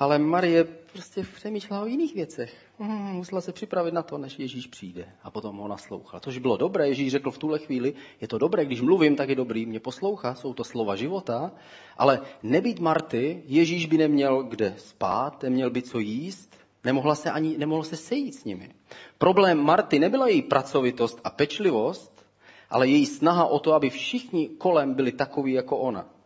ale 0.00 0.18
Marie 0.18 0.64
prostě 0.64 1.22
přemýšlela 1.34 1.82
o 1.82 1.86
jiných 1.86 2.14
věcech. 2.14 2.54
Hmm, 2.78 3.12
musela 3.12 3.40
se 3.40 3.52
připravit 3.52 3.94
na 3.94 4.02
to, 4.02 4.18
než 4.18 4.38
Ježíš 4.38 4.66
přijde. 4.66 5.08
A 5.22 5.30
potom 5.30 5.56
ho 5.56 5.68
naslouchala. 5.68 6.20
Což 6.20 6.38
bylo 6.38 6.56
dobré, 6.56 6.88
Ježíš 6.88 7.12
řekl 7.12 7.30
v 7.30 7.38
tuhle 7.38 7.58
chvíli, 7.58 7.94
je 8.20 8.28
to 8.28 8.38
dobré, 8.38 8.64
když 8.64 8.80
mluvím, 8.80 9.16
tak 9.16 9.28
je 9.28 9.34
dobrý 9.34 9.66
mě 9.66 9.80
poslouchat, 9.80 10.38
jsou 10.38 10.54
to 10.54 10.64
slova 10.64 10.96
života, 10.96 11.52
ale 11.96 12.20
nebýt 12.42 12.80
Marty, 12.80 13.42
Ježíš 13.46 13.86
by 13.86 13.98
neměl 13.98 14.42
kde 14.42 14.74
spát, 14.78 15.42
neměl 15.42 15.70
by 15.70 15.82
co 15.82 15.98
jíst, 15.98 16.56
nemohla 16.84 17.14
se 17.14 17.30
ani, 17.30 17.58
nemohl 17.58 17.82
se 17.82 17.96
sejít 17.96 18.34
s 18.34 18.44
nimi. 18.44 18.70
Problém 19.18 19.58
Marty 19.58 19.98
nebyla 19.98 20.28
její 20.28 20.42
pracovitost 20.42 21.20
a 21.24 21.30
pečlivost, 21.30 22.26
ale 22.70 22.88
její 22.88 23.06
snaha 23.06 23.46
o 23.46 23.58
to, 23.58 23.74
aby 23.74 23.90
všichni 23.90 24.48
kolem 24.48 24.94
byli 24.94 25.12
takoví 25.12 25.52
jako 25.52 25.76
ona. 25.76 26.19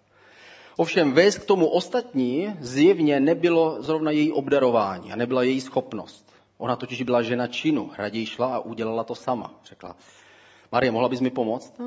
Ovšem 0.76 1.12
vést 1.12 1.38
k 1.38 1.44
tomu 1.44 1.66
ostatní 1.66 2.56
zjevně 2.60 3.20
nebylo 3.20 3.82
zrovna 3.82 4.10
její 4.10 4.32
obdarování 4.32 5.12
a 5.12 5.16
nebyla 5.16 5.42
její 5.42 5.60
schopnost. 5.60 6.32
Ona 6.58 6.76
totiž 6.76 7.02
byla 7.02 7.22
žena 7.22 7.46
činu, 7.46 7.90
raději 7.98 8.26
šla 8.26 8.56
a 8.56 8.58
udělala 8.58 9.04
to 9.04 9.14
sama. 9.14 9.60
Řekla, 9.64 9.96
Marie, 10.72 10.92
mohla 10.92 11.08
bys 11.08 11.20
mi 11.20 11.30
pomoct? 11.30 11.80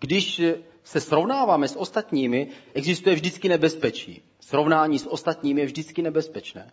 Když 0.00 0.42
se 0.84 1.00
srovnáváme 1.00 1.68
s 1.68 1.76
ostatními, 1.76 2.48
existuje 2.74 3.14
vždycky 3.14 3.48
nebezpečí. 3.48 4.22
Srovnání 4.40 4.98
s 4.98 5.06
ostatními 5.06 5.60
je 5.60 5.66
vždycky 5.66 6.02
nebezpečné. 6.02 6.72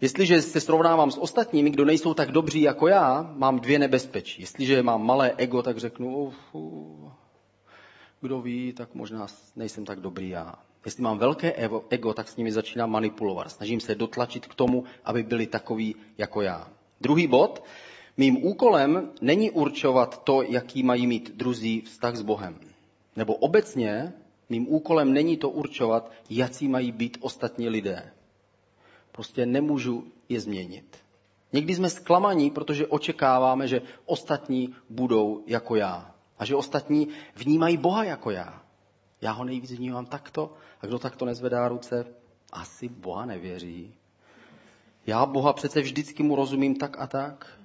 Jestliže 0.00 0.42
se 0.42 0.60
srovnávám 0.60 1.10
s 1.10 1.18
ostatními, 1.18 1.70
kdo 1.70 1.84
nejsou 1.84 2.14
tak 2.14 2.32
dobří 2.32 2.60
jako 2.62 2.88
já, 2.88 3.30
mám 3.36 3.60
dvě 3.60 3.78
nebezpečí. 3.78 4.42
Jestliže 4.42 4.82
mám 4.82 5.06
malé 5.06 5.32
ego, 5.36 5.62
tak 5.62 5.78
řeknu, 5.78 6.16
uf, 6.16 6.34
uf, 6.52 7.12
kdo 8.20 8.40
ví, 8.40 8.72
tak 8.72 8.94
možná 8.94 9.26
nejsem 9.56 9.84
tak 9.84 10.00
dobrý 10.00 10.28
já. 10.28 10.54
Jestli 10.84 11.02
mám 11.02 11.18
velké 11.18 11.52
ego, 11.88 12.14
tak 12.14 12.28
s 12.28 12.36
nimi 12.36 12.52
začínám 12.52 12.90
manipulovat. 12.90 13.50
Snažím 13.50 13.80
se 13.80 13.94
dotlačit 13.94 14.46
k 14.46 14.54
tomu, 14.54 14.84
aby 15.04 15.22
byli 15.22 15.46
takový 15.46 15.94
jako 16.18 16.42
já. 16.42 16.68
Druhý 17.00 17.26
bod. 17.26 17.64
Mým 18.16 18.44
úkolem 18.44 19.10
není 19.20 19.50
určovat 19.50 20.24
to, 20.24 20.42
jaký 20.42 20.82
mají 20.82 21.06
mít 21.06 21.36
druzí 21.36 21.80
vztah 21.80 22.16
s 22.16 22.22
Bohem. 22.22 22.58
Nebo 23.16 23.34
obecně 23.34 24.12
mým 24.48 24.66
úkolem 24.68 25.12
není 25.12 25.36
to 25.36 25.50
určovat, 25.50 26.12
jaký 26.30 26.68
mají 26.68 26.92
být 26.92 27.18
ostatní 27.20 27.68
lidé. 27.68 28.12
Prostě 29.12 29.46
nemůžu 29.46 30.12
je 30.28 30.40
změnit. 30.40 30.96
Někdy 31.52 31.74
jsme 31.74 31.90
zklamaní, 31.90 32.50
protože 32.50 32.86
očekáváme, 32.86 33.68
že 33.68 33.82
ostatní 34.06 34.74
budou 34.90 35.42
jako 35.46 35.76
já. 35.76 36.14
A 36.38 36.44
že 36.44 36.56
ostatní 36.56 37.08
vnímají 37.34 37.76
Boha 37.76 38.04
jako 38.04 38.30
já. 38.30 38.62
Já 39.20 39.32
ho 39.32 39.44
nejvíc 39.44 39.72
vnímám 39.72 40.06
takto 40.06 40.54
a 40.80 40.86
kdo 40.86 40.98
takto 40.98 41.24
nezvedá 41.24 41.68
ruce, 41.68 42.06
asi 42.52 42.88
Boha 42.88 43.26
nevěří. 43.26 43.94
Já 45.06 45.26
Boha 45.26 45.52
přece 45.52 45.80
vždycky 45.80 46.22
mu 46.22 46.36
rozumím 46.36 46.76
tak 46.76 46.98
a 46.98 47.06
tak. 47.06 47.58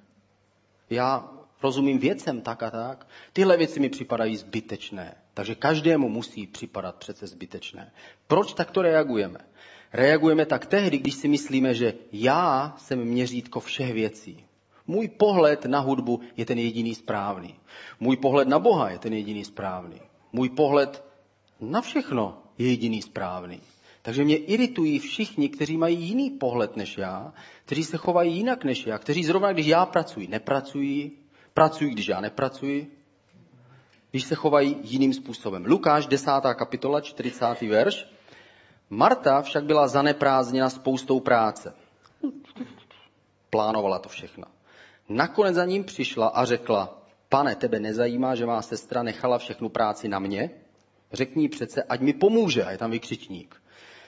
Já 0.90 1.30
rozumím 1.62 1.98
věcem 1.98 2.40
tak 2.40 2.62
a 2.62 2.70
tak. 2.70 3.06
Tyhle 3.32 3.56
věci 3.56 3.80
mi 3.80 3.88
připadají 3.88 4.36
zbytečné. 4.36 5.14
Takže 5.34 5.54
každému 5.54 6.08
musí 6.08 6.46
připadat 6.46 6.96
přece 6.96 7.26
zbytečné. 7.26 7.92
Proč 8.26 8.52
takto 8.54 8.82
reagujeme? 8.82 9.38
Reagujeme 9.92 10.46
tak 10.46 10.66
tehdy, 10.66 10.98
když 10.98 11.14
si 11.14 11.28
myslíme, 11.28 11.74
že 11.74 11.94
já 12.12 12.74
jsem 12.78 13.04
měřítko 13.04 13.60
všech 13.60 13.92
věcí. 13.92 14.44
Můj 14.86 15.08
pohled 15.08 15.64
na 15.64 15.80
hudbu 15.80 16.20
je 16.36 16.46
ten 16.46 16.58
jediný 16.58 16.94
správný. 16.94 17.54
Můj 18.00 18.16
pohled 18.16 18.48
na 18.48 18.58
Boha 18.58 18.90
je 18.90 18.98
ten 18.98 19.12
jediný 19.12 19.44
správný. 19.44 20.00
Můj 20.32 20.48
pohled 20.48 21.04
na 21.60 21.80
všechno 21.80 22.42
je 22.58 22.68
jediný 22.68 23.02
správný. 23.02 23.60
Takže 24.02 24.24
mě 24.24 24.36
iritují 24.36 24.98
všichni, 24.98 25.48
kteří 25.48 25.76
mají 25.76 25.98
jiný 26.00 26.30
pohled 26.30 26.76
než 26.76 26.98
já, 26.98 27.32
kteří 27.64 27.84
se 27.84 27.96
chovají 27.96 28.36
jinak 28.36 28.64
než 28.64 28.86
já, 28.86 28.98
kteří 28.98 29.24
zrovna, 29.24 29.52
když 29.52 29.66
já 29.66 29.86
pracuji, 29.86 30.28
nepracují, 30.28 31.12
pracují, 31.54 31.90
když 31.90 32.08
já 32.08 32.20
nepracuji, 32.20 32.98
když 34.10 34.24
se 34.24 34.34
chovají 34.34 34.76
jiným 34.82 35.12
způsobem. 35.12 35.64
Lukáš, 35.66 36.06
10. 36.06 36.30
kapitola, 36.54 37.00
40. 37.00 37.60
verš. 37.60 38.06
Marta 38.90 39.42
však 39.42 39.64
byla 39.64 39.88
zaneprázdněna 39.88 40.70
spoustou 40.70 41.20
práce. 41.20 41.74
Plánovala 43.50 43.98
to 43.98 44.08
všechno. 44.08 44.44
Nakonec 45.08 45.54
za 45.54 45.64
ním 45.64 45.84
přišla 45.84 46.26
a 46.26 46.44
řekla, 46.44 46.98
pane, 47.28 47.56
tebe 47.56 47.80
nezajímá, 47.80 48.34
že 48.34 48.46
má 48.46 48.62
sestra 48.62 49.02
nechala 49.02 49.38
všechnu 49.38 49.68
práci 49.68 50.08
na 50.08 50.18
mě? 50.18 50.50
Řekni 51.12 51.48
přece, 51.48 51.82
ať 51.82 52.00
mi 52.00 52.12
pomůže. 52.12 52.64
A 52.64 52.70
je 52.70 52.78
tam 52.78 52.90
vykřičník. 52.90 53.62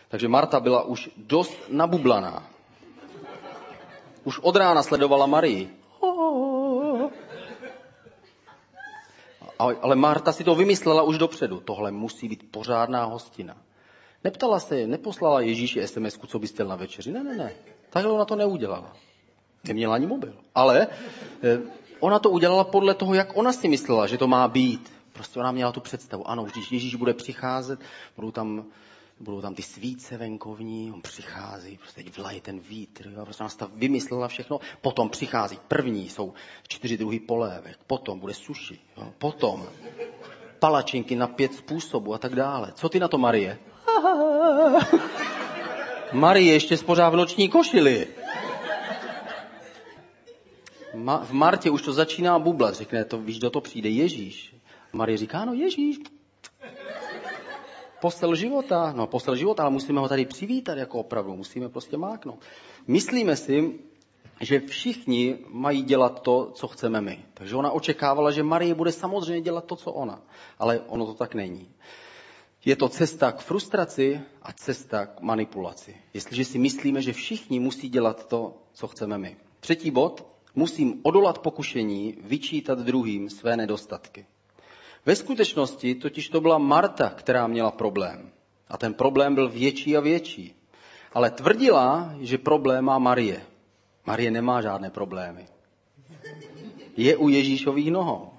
Takže 0.08 0.28
Marta 0.28 0.60
byla 0.60 0.82
už 0.82 1.10
dost 1.16 1.58
nabublaná. 1.68 2.50
Už 4.24 4.38
od 4.38 4.56
rána 4.56 4.82
sledovala 4.82 5.26
Marii. 5.26 5.76
Ale 9.58 9.96
Marta 9.96 10.32
si 10.32 10.44
to 10.44 10.54
vymyslela 10.54 11.02
už 11.02 11.18
dopředu. 11.18 11.60
Tohle 11.60 11.90
musí 11.90 12.28
být 12.28 12.50
pořádná 12.50 13.04
hostina. 13.04 13.56
Neptala 14.24 14.60
se, 14.60 14.86
neposlala 14.86 15.40
Ježíši 15.40 15.86
sms 15.86 16.18
co 16.26 16.38
bys 16.38 16.52
chtěl 16.52 16.66
na 16.68 16.76
večeři. 16.76 17.12
Ne, 17.12 17.24
ne, 17.24 17.36
ne. 17.36 17.52
Takhle 17.90 18.12
ona 18.12 18.24
to 18.24 18.36
neudělala. 18.36 18.96
Neměla 19.68 19.94
ani 19.94 20.06
mobil. 20.06 20.34
Ale 20.54 20.86
eh, 21.42 21.58
ona 22.00 22.18
to 22.18 22.30
udělala 22.30 22.64
podle 22.64 22.94
toho, 22.94 23.14
jak 23.14 23.36
ona 23.36 23.52
si 23.52 23.68
myslela, 23.68 24.06
že 24.06 24.18
to 24.18 24.26
má 24.26 24.48
být. 24.48 24.92
Prostě 25.12 25.40
ona 25.40 25.52
měla 25.52 25.72
tu 25.72 25.80
představu. 25.80 26.30
Ano, 26.30 26.44
když 26.44 26.72
Ježíš 26.72 26.94
bude 26.94 27.14
přicházet, 27.14 27.80
budou 28.16 28.30
tam, 28.30 28.64
budou 29.20 29.40
tam 29.40 29.54
ty 29.54 29.62
svíce 29.62 30.16
venkovní, 30.16 30.92
on 30.92 31.02
přichází, 31.02 31.78
prostě 31.78 32.02
teď 32.02 32.18
vlaje 32.18 32.40
ten 32.40 32.60
vítr. 32.60 33.12
Jo, 33.16 33.24
prostě 33.24 33.42
ona 33.42 33.50
si 33.50 33.58
vymyslela 33.74 34.28
všechno. 34.28 34.60
Potom 34.80 35.08
přichází 35.08 35.58
první, 35.68 36.08
jsou 36.08 36.34
čtyři 36.68 36.96
druhy 36.96 37.20
polévek. 37.20 37.78
Potom 37.86 38.18
bude 38.18 38.34
suši. 38.34 38.78
Jo, 38.96 39.12
potom 39.18 39.66
palačinky 40.58 41.16
na 41.16 41.26
pět 41.26 41.54
způsobů 41.54 42.14
a 42.14 42.18
tak 42.18 42.34
dále. 42.34 42.72
Co 42.74 42.88
ty 42.88 43.00
na 43.00 43.08
to, 43.08 43.18
Marie? 43.18 43.58
Marie 46.12 46.52
ještě 46.52 46.76
spořád 46.76 47.10
v 47.10 47.16
noční 47.16 47.48
košili. 47.48 48.06
V 51.22 51.32
Martě 51.32 51.70
už 51.70 51.82
to 51.82 51.92
začíná 51.92 52.38
bublat. 52.38 52.74
Řekne, 52.74 53.04
to 53.04 53.18
víš, 53.18 53.38
do 53.38 53.50
to 53.50 53.60
přijde 53.60 53.88
Ježíš. 53.88 54.56
Marie 54.92 55.18
říká, 55.18 55.44
no 55.44 55.52
Ježíš, 55.52 55.98
postel 58.00 58.34
života, 58.34 58.92
no 58.96 59.06
postel 59.06 59.36
života, 59.36 59.62
ale 59.62 59.72
musíme 59.72 60.00
ho 60.00 60.08
tady 60.08 60.24
přivítat 60.24 60.78
jako 60.78 60.98
opravdu, 60.98 61.36
musíme 61.36 61.68
prostě 61.68 61.96
máknout. 61.96 62.40
Myslíme 62.86 63.36
si, 63.36 63.78
že 64.40 64.60
všichni 64.60 65.38
mají 65.48 65.82
dělat 65.82 66.22
to, 66.22 66.50
co 66.54 66.68
chceme 66.68 67.00
my. 67.00 67.24
Takže 67.34 67.56
ona 67.56 67.70
očekávala, 67.70 68.30
že 68.30 68.42
Marie 68.42 68.74
bude 68.74 68.92
samozřejmě 68.92 69.40
dělat 69.40 69.64
to, 69.64 69.76
co 69.76 69.92
ona. 69.92 70.22
Ale 70.58 70.80
ono 70.80 71.06
to 71.06 71.14
tak 71.14 71.34
není. 71.34 71.68
Je 72.64 72.76
to 72.76 72.88
cesta 72.88 73.32
k 73.32 73.40
frustraci 73.40 74.20
a 74.42 74.52
cesta 74.52 75.06
k 75.06 75.20
manipulaci. 75.20 75.96
Jestliže 76.14 76.44
si 76.44 76.58
myslíme, 76.58 77.02
že 77.02 77.12
všichni 77.12 77.60
musí 77.60 77.88
dělat 77.88 78.28
to, 78.28 78.54
co 78.72 78.88
chceme 78.88 79.18
my. 79.18 79.36
Třetí 79.60 79.90
bod. 79.90 80.35
Musím 80.56 81.00
odolat 81.02 81.38
pokušení 81.38 82.16
vyčítat 82.20 82.78
druhým 82.78 83.30
své 83.30 83.56
nedostatky. 83.56 84.26
Ve 85.06 85.16
skutečnosti 85.16 85.94
totiž 85.94 86.28
to 86.28 86.40
byla 86.40 86.58
Marta, 86.58 87.10
která 87.10 87.46
měla 87.46 87.70
problém. 87.70 88.30
A 88.68 88.78
ten 88.78 88.94
problém 88.94 89.34
byl 89.34 89.48
větší 89.48 89.96
a 89.96 90.00
větší. 90.00 90.54
Ale 91.12 91.30
tvrdila, 91.30 92.14
že 92.20 92.38
problém 92.38 92.84
má 92.84 92.98
Marie. 92.98 93.42
Marie 94.06 94.30
nemá 94.30 94.62
žádné 94.62 94.90
problémy. 94.90 95.46
Je 96.96 97.16
u 97.16 97.28
Ježíšových 97.28 97.90
nohou. 97.90 98.30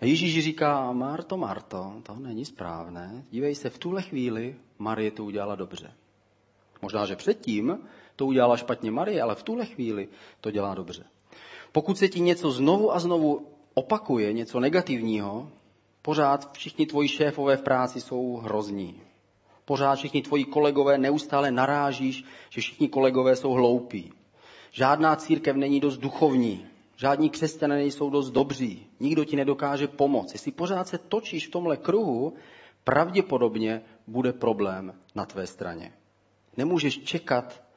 A 0.00 0.04
Ježíš 0.04 0.44
říká, 0.44 0.92
Marto, 0.92 1.36
Marto, 1.36 1.92
to 2.02 2.14
není 2.14 2.44
správné. 2.44 3.24
Dívej 3.30 3.54
se, 3.54 3.70
v 3.70 3.78
tuhle 3.78 4.02
chvíli 4.02 4.56
Marie 4.78 5.10
to 5.10 5.24
udělala 5.24 5.54
dobře. 5.54 5.92
Možná, 6.82 7.06
že 7.06 7.16
předtím 7.16 7.78
to 8.18 8.26
udělala 8.26 8.56
špatně 8.56 8.90
Marie, 8.90 9.22
ale 9.22 9.34
v 9.34 9.42
tuhle 9.42 9.66
chvíli 9.66 10.08
to 10.40 10.50
dělá 10.50 10.74
dobře. 10.74 11.04
Pokud 11.72 11.98
se 11.98 12.08
ti 12.08 12.20
něco 12.20 12.50
znovu 12.50 12.94
a 12.94 12.98
znovu 12.98 13.46
opakuje, 13.74 14.32
něco 14.32 14.60
negativního, 14.60 15.48
pořád 16.02 16.52
všichni 16.52 16.86
tvoji 16.86 17.08
šéfové 17.08 17.56
v 17.56 17.62
práci 17.62 18.00
jsou 18.00 18.36
hrozní. 18.36 19.00
Pořád 19.64 19.94
všichni 19.94 20.22
tvoji 20.22 20.44
kolegové 20.44 20.98
neustále 20.98 21.50
narážíš, 21.50 22.24
že 22.50 22.60
všichni 22.60 22.88
kolegové 22.88 23.36
jsou 23.36 23.50
hloupí. 23.50 24.12
Žádná 24.72 25.16
církev 25.16 25.56
není 25.56 25.80
dost 25.80 25.98
duchovní. 25.98 26.66
Žádní 26.96 27.30
křesťané 27.30 27.76
nejsou 27.76 28.10
dost 28.10 28.30
dobří. 28.30 28.86
Nikdo 29.00 29.24
ti 29.24 29.36
nedokáže 29.36 29.88
pomoct. 29.88 30.32
Jestli 30.32 30.52
pořád 30.52 30.88
se 30.88 30.98
točíš 30.98 31.48
v 31.48 31.50
tomhle 31.50 31.76
kruhu, 31.76 32.34
pravděpodobně 32.84 33.82
bude 34.06 34.32
problém 34.32 34.94
na 35.14 35.24
tvé 35.24 35.46
straně. 35.46 35.92
Nemůžeš 36.56 36.98
čekat, 36.98 37.67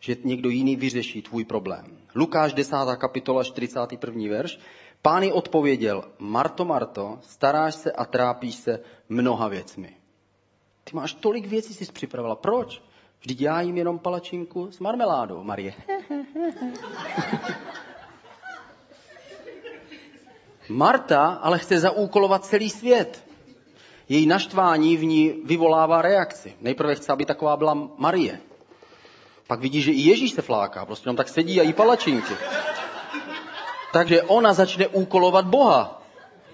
že 0.00 0.16
někdo 0.24 0.48
jiný 0.48 0.76
vyřeší 0.76 1.22
tvůj 1.22 1.44
problém. 1.44 1.84
Lukáš 2.14 2.52
10. 2.52 2.76
kapitola 2.96 3.44
41. 3.44 4.22
verš. 4.30 4.58
Pány 5.02 5.32
odpověděl, 5.32 6.04
Marto, 6.18 6.64
Marto, 6.64 7.18
staráš 7.22 7.74
se 7.74 7.92
a 7.92 8.04
trápíš 8.04 8.54
se 8.54 8.80
mnoha 9.08 9.48
věcmi. 9.48 9.96
Ty 10.84 10.96
máš 10.96 11.14
tolik 11.14 11.46
věcí, 11.46 11.74
jsi 11.74 11.92
připravila. 11.92 12.36
Proč? 12.36 12.82
Vždyť 13.20 13.40
já 13.40 13.60
jim 13.60 13.76
jenom 13.76 13.98
palačinku 13.98 14.70
s 14.70 14.78
marmeládou, 14.78 15.42
Marie. 15.42 15.74
Marta 20.68 21.26
ale 21.26 21.58
chce 21.58 21.78
zaúkolovat 21.78 22.44
celý 22.44 22.70
svět. 22.70 23.24
Její 24.08 24.26
naštvání 24.26 24.96
v 24.96 25.04
ní 25.04 25.32
vyvolává 25.44 26.02
reakci. 26.02 26.54
Nejprve 26.60 26.94
chce, 26.94 27.12
aby 27.12 27.24
taková 27.24 27.56
byla 27.56 27.74
Marie. 27.96 28.40
Pak 29.50 29.60
vidí, 29.60 29.82
že 29.82 29.92
i 29.92 30.00
Ježíš 30.00 30.30
se 30.30 30.42
fláká, 30.42 30.86
prostě 30.86 31.08
jenom 31.08 31.16
tak 31.16 31.28
sedí 31.28 31.60
a 31.60 31.62
jí 31.62 31.72
palačinky. 31.72 32.34
Takže 33.92 34.22
ona 34.22 34.52
začne 34.52 34.86
úkolovat 34.86 35.46
Boha. 35.46 36.02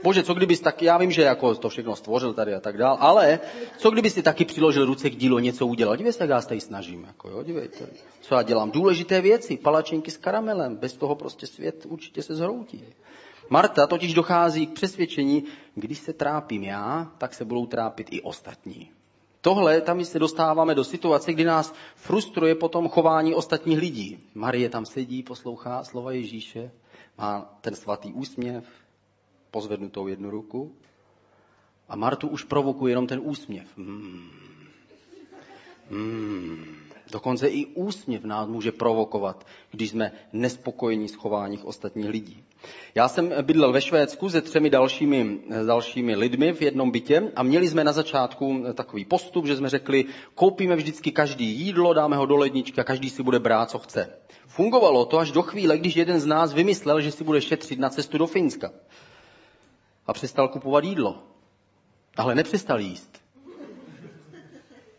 Bože, 0.02 0.22
co 0.22 0.34
kdybys 0.34 0.60
tak, 0.60 0.82
já 0.82 0.98
vím, 0.98 1.10
že 1.10 1.22
jako 1.22 1.54
to 1.54 1.68
všechno 1.68 1.96
stvořil 1.96 2.32
tady 2.32 2.54
a 2.54 2.60
tak 2.60 2.76
dál, 2.76 2.96
ale 3.00 3.40
co 3.76 3.90
kdybys 3.90 4.14
si 4.14 4.22
taky 4.22 4.44
přiložil 4.44 4.86
ruce 4.86 5.10
k 5.10 5.16
dílu, 5.16 5.38
něco 5.38 5.66
udělal? 5.66 5.96
Dívej 5.96 6.12
se, 6.12 6.22
jak 6.22 6.30
já 6.30 6.40
se 6.40 6.48
tady 6.48 6.60
snažím, 6.60 7.04
jako 7.04 7.28
jo, 7.28 7.42
dívejte. 7.42 7.86
Co 8.20 8.34
já 8.34 8.42
dělám? 8.42 8.70
Důležité 8.70 9.20
věci, 9.20 9.56
palačinky 9.56 10.10
s 10.10 10.16
karamelem, 10.16 10.76
bez 10.76 10.92
toho 10.96 11.14
prostě 11.14 11.46
svět 11.46 11.86
určitě 11.88 12.22
se 12.22 12.34
zhroutí. 12.34 12.84
Marta 13.50 13.86
totiž 13.86 14.14
dochází 14.14 14.66
k 14.66 14.72
přesvědčení, 14.72 15.44
když 15.74 15.98
se 15.98 16.12
trápím 16.12 16.64
já, 16.64 17.12
tak 17.18 17.34
se 17.34 17.44
budou 17.44 17.66
trápit 17.66 18.06
i 18.10 18.22
ostatní. 18.22 18.95
Tohle, 19.40 19.80
tam 19.80 20.04
se 20.04 20.18
dostáváme 20.18 20.74
do 20.74 20.84
situace, 20.84 21.32
kdy 21.32 21.44
nás 21.44 21.74
frustruje 21.94 22.54
potom 22.54 22.88
chování 22.88 23.34
ostatních 23.34 23.78
lidí. 23.78 24.18
Marie 24.34 24.68
tam 24.68 24.86
sedí, 24.86 25.22
poslouchá 25.22 25.84
slova 25.84 26.12
Ježíše, 26.12 26.70
má 27.18 27.58
ten 27.60 27.74
svatý 27.74 28.12
úsměv, 28.12 28.64
pozvednutou 29.50 30.06
jednu 30.06 30.30
ruku 30.30 30.76
a 31.88 31.96
Martu 31.96 32.28
už 32.28 32.44
provokuje 32.44 32.92
jenom 32.92 33.06
ten 33.06 33.20
úsměv. 33.22 33.66
Hmm. 33.76 34.30
Hmm. 35.90 36.85
Dokonce 37.10 37.48
i 37.48 37.66
úsměv 37.66 38.24
nás 38.24 38.48
může 38.48 38.72
provokovat, 38.72 39.46
když 39.70 39.90
jsme 39.90 40.12
nespokojení 40.32 41.08
s 41.08 41.14
chováním 41.14 41.60
ostatních 41.64 42.08
lidí. 42.08 42.44
Já 42.94 43.08
jsem 43.08 43.32
bydlel 43.42 43.72
ve 43.72 43.80
Švédsku 43.80 44.30
se 44.30 44.40
třemi 44.40 44.70
dalšími, 44.70 45.38
dalšími 45.66 46.16
lidmi 46.16 46.52
v 46.52 46.62
jednom 46.62 46.90
bytě 46.90 47.32
a 47.36 47.42
měli 47.42 47.68
jsme 47.68 47.84
na 47.84 47.92
začátku 47.92 48.64
takový 48.74 49.04
postup, 49.04 49.46
že 49.46 49.56
jsme 49.56 49.68
řekli, 49.68 50.04
koupíme 50.34 50.76
vždycky 50.76 51.12
každý 51.12 51.46
jídlo, 51.60 51.94
dáme 51.94 52.16
ho 52.16 52.26
do 52.26 52.36
ledničky 52.36 52.80
a 52.80 52.84
každý 52.84 53.10
si 53.10 53.22
bude 53.22 53.38
brát, 53.38 53.70
co 53.70 53.78
chce. 53.78 54.18
Fungovalo 54.46 55.04
to 55.04 55.18
až 55.18 55.30
do 55.30 55.42
chvíle, 55.42 55.78
když 55.78 55.96
jeden 55.96 56.20
z 56.20 56.26
nás 56.26 56.52
vymyslel, 56.52 57.00
že 57.00 57.12
si 57.12 57.24
bude 57.24 57.40
šetřit 57.40 57.78
na 57.78 57.90
cestu 57.90 58.18
do 58.18 58.26
Finska. 58.26 58.70
A 60.06 60.12
přestal 60.12 60.48
kupovat 60.48 60.84
jídlo. 60.84 61.22
Ale 62.16 62.34
nepřestal 62.34 62.80
jíst. 62.80 63.22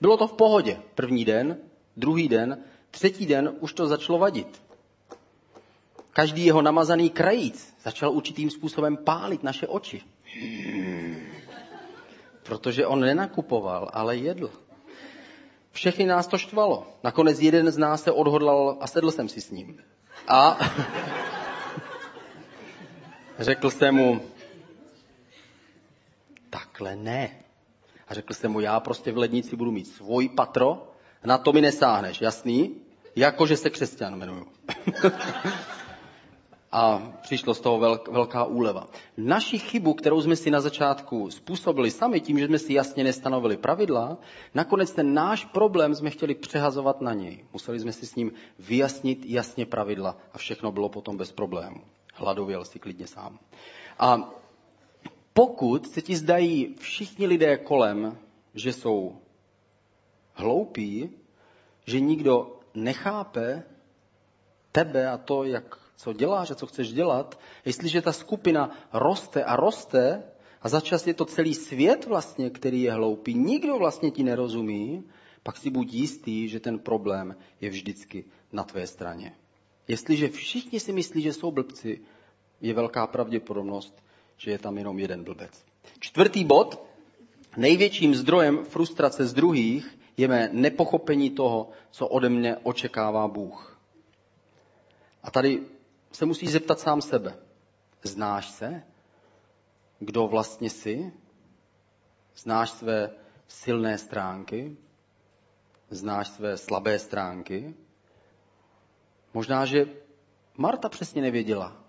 Bylo 0.02 0.18
to 0.18 0.28
v 0.28 0.34
pohodě. 0.34 0.80
První 0.96 1.26
den, 1.26 1.58
druhý 1.98 2.28
den, 2.28 2.64
třetí 2.92 3.26
den 3.26 3.54
už 3.60 3.74
to 3.74 3.88
začalo 3.88 4.20
vadit. 4.20 4.62
Každý 6.14 6.46
jeho 6.46 6.62
namazaný 6.62 7.10
krajíc 7.10 7.76
začal 7.84 8.12
určitým 8.12 8.50
způsobem 8.50 8.98
pálit 8.98 9.44
naše 9.44 9.68
oči. 9.68 10.02
Protože 12.44 12.86
on 12.86 13.00
nenakupoval, 13.00 13.90
ale 13.94 14.18
jedl. 14.18 14.52
Všechny 15.72 16.06
nás 16.06 16.28
to 16.28 16.38
štvalo. 16.38 16.88
Nakonec 17.04 17.40
jeden 17.40 17.72
z 17.72 17.78
nás 17.78 18.04
se 18.04 18.12
odhodlal 18.12 18.78
a 18.82 18.88
sedl 18.88 19.12
jsem 19.12 19.30
si 19.30 19.42
s 19.42 19.52
ním. 19.52 19.84
A 20.28 20.60
řekl 23.40 23.70
jsem 23.70 23.96
mu, 23.96 24.22
takhle 26.50 26.96
ne. 26.96 27.44
A 28.08 28.14
řekl 28.14 28.34
jsem 28.34 28.52
mu, 28.52 28.60
já 28.60 28.80
prostě 28.80 29.12
v 29.12 29.18
lednici 29.18 29.56
budu 29.56 29.72
mít 29.72 29.88
svůj 29.88 30.30
patro, 30.30 30.88
na 31.26 31.38
to 31.38 31.54
mi 31.54 31.62
nesáhneš, 31.62 32.22
jasný? 32.22 32.76
Jakože 33.16 33.58
se 33.58 33.70
křesťan 33.70 34.14
jmenuju. 34.14 34.48
a 36.72 37.14
přišlo 37.22 37.54
z 37.54 37.60
toho 37.62 37.80
velk, 37.80 38.08
velká 38.08 38.44
úleva. 38.44 38.88
Naši 39.18 39.60
chybu, 39.60 39.94
kterou 39.94 40.22
jsme 40.22 40.36
si 40.36 40.52
na 40.52 40.62
začátku 40.62 41.32
způsobili 41.32 41.92
sami 41.92 42.22
tím, 42.22 42.40
že 42.40 42.46
jsme 42.48 42.60
si 42.60 42.74
jasně 42.74 43.04
nestanovili 43.04 43.58
pravidla, 43.58 44.18
nakonec 44.54 44.92
ten 44.92 45.14
náš 45.14 45.46
problém 45.46 45.96
jsme 45.96 46.10
chtěli 46.10 46.36
přehazovat 46.36 47.02
na 47.02 47.14
něj. 47.14 47.46
Museli 47.54 47.80
jsme 47.80 47.92
si 47.92 48.06
s 48.06 48.16
ním 48.16 48.32
vyjasnit 48.60 49.26
jasně 49.26 49.66
pravidla 49.66 50.18
a 50.34 50.38
všechno 50.38 50.72
bylo 50.72 50.90
potom 50.90 51.18
bez 51.18 51.32
problému. 51.32 51.82
Hladověl 52.14 52.66
si 52.66 52.80
klidně 52.80 53.08
sám. 53.08 53.40
A 54.00 54.34
pokud 55.34 55.88
se 55.88 56.02
ti 56.02 56.16
zdají 56.16 56.76
všichni 56.80 57.28
lidé 57.28 57.58
kolem, 57.58 58.18
že 58.54 58.74
jsou 58.74 59.16
hloupí, 60.40 61.10
že 61.86 62.00
nikdo 62.00 62.60
nechápe 62.74 63.64
tebe 64.72 65.08
a 65.10 65.18
to, 65.18 65.44
jak 65.44 65.80
co 65.96 66.14
děláš 66.14 66.52
a 66.52 66.56
co 66.56 66.68
chceš 66.68 66.94
dělat, 66.94 67.40
jestliže 67.66 68.02
ta 68.02 68.14
skupina 68.14 68.72
roste 68.94 69.44
a 69.44 69.56
roste 69.56 70.24
a 70.62 70.70
začas 70.70 71.08
je 71.08 71.14
to 71.14 71.26
celý 71.26 71.54
svět 71.54 72.06
vlastně, 72.06 72.50
který 72.50 72.82
je 72.82 72.94
hloupý, 72.94 73.34
nikdo 73.34 73.78
vlastně 73.78 74.12
ti 74.12 74.24
nerozumí, 74.24 75.04
pak 75.44 75.58
si 75.58 75.70
buď 75.70 75.94
jistý, 75.94 76.50
že 76.50 76.60
ten 76.60 76.80
problém 76.80 77.36
je 77.62 77.70
vždycky 77.70 78.26
na 78.52 78.64
tvé 78.64 78.88
straně. 78.88 79.36
Jestliže 79.88 80.30
všichni 80.30 80.80
si 80.80 80.92
myslí, 80.92 81.22
že 81.22 81.34
jsou 81.34 81.52
blbci, 81.52 82.02
je 82.62 82.74
velká 82.74 83.08
pravděpodobnost, 83.08 84.04
že 84.38 84.52
je 84.52 84.60
tam 84.60 84.78
jenom 84.78 85.00
jeden 85.00 85.24
blbec. 85.24 85.66
Čtvrtý 86.00 86.44
bod. 86.46 86.84
Největším 87.58 88.16
zdrojem 88.16 88.66
frustrace 88.66 89.26
z 89.26 89.34
druhých 89.34 89.97
je 90.18 90.28
mé 90.28 90.50
nepochopení 90.52 91.30
toho, 91.30 91.70
co 91.92 92.08
ode 92.08 92.30
mne 92.30 92.58
očekává 92.58 93.28
Bůh. 93.28 93.80
A 95.24 95.32
tady 95.32 95.66
se 96.12 96.26
musíš 96.26 96.52
zeptat 96.52 96.80
sám 96.80 97.02
sebe. 97.02 97.38
Znáš 98.04 98.50
se? 98.50 98.84
kdo 100.00 100.28
vlastně 100.28 100.70
jsi, 100.70 101.14
znáš 102.36 102.70
své 102.70 103.10
silné 103.48 103.98
stránky, 103.98 104.78
znáš 105.90 106.28
své 106.28 106.58
slabé 106.58 107.00
stránky. 107.00 107.76
Možná, 109.34 109.66
že 109.66 109.86
Marta 110.58 110.90
přesně 110.90 111.22
nevěděla, 111.22 111.84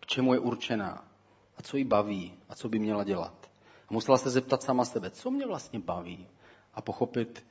k 0.00 0.06
čemu 0.06 0.34
je 0.34 0.40
určená 0.40 1.08
a 1.56 1.62
co 1.62 1.76
jí 1.76 1.84
baví 1.84 2.38
a 2.48 2.54
co 2.54 2.68
by 2.68 2.78
měla 2.78 3.04
dělat. 3.04 3.50
A 3.88 3.92
musela 3.92 4.18
se 4.18 4.30
zeptat 4.30 4.62
sama 4.62 4.84
sebe, 4.84 5.10
co 5.10 5.30
mě 5.30 5.46
vlastně 5.46 5.78
baví 5.78 6.28
a 6.78 6.80
pochopit, 6.80 7.46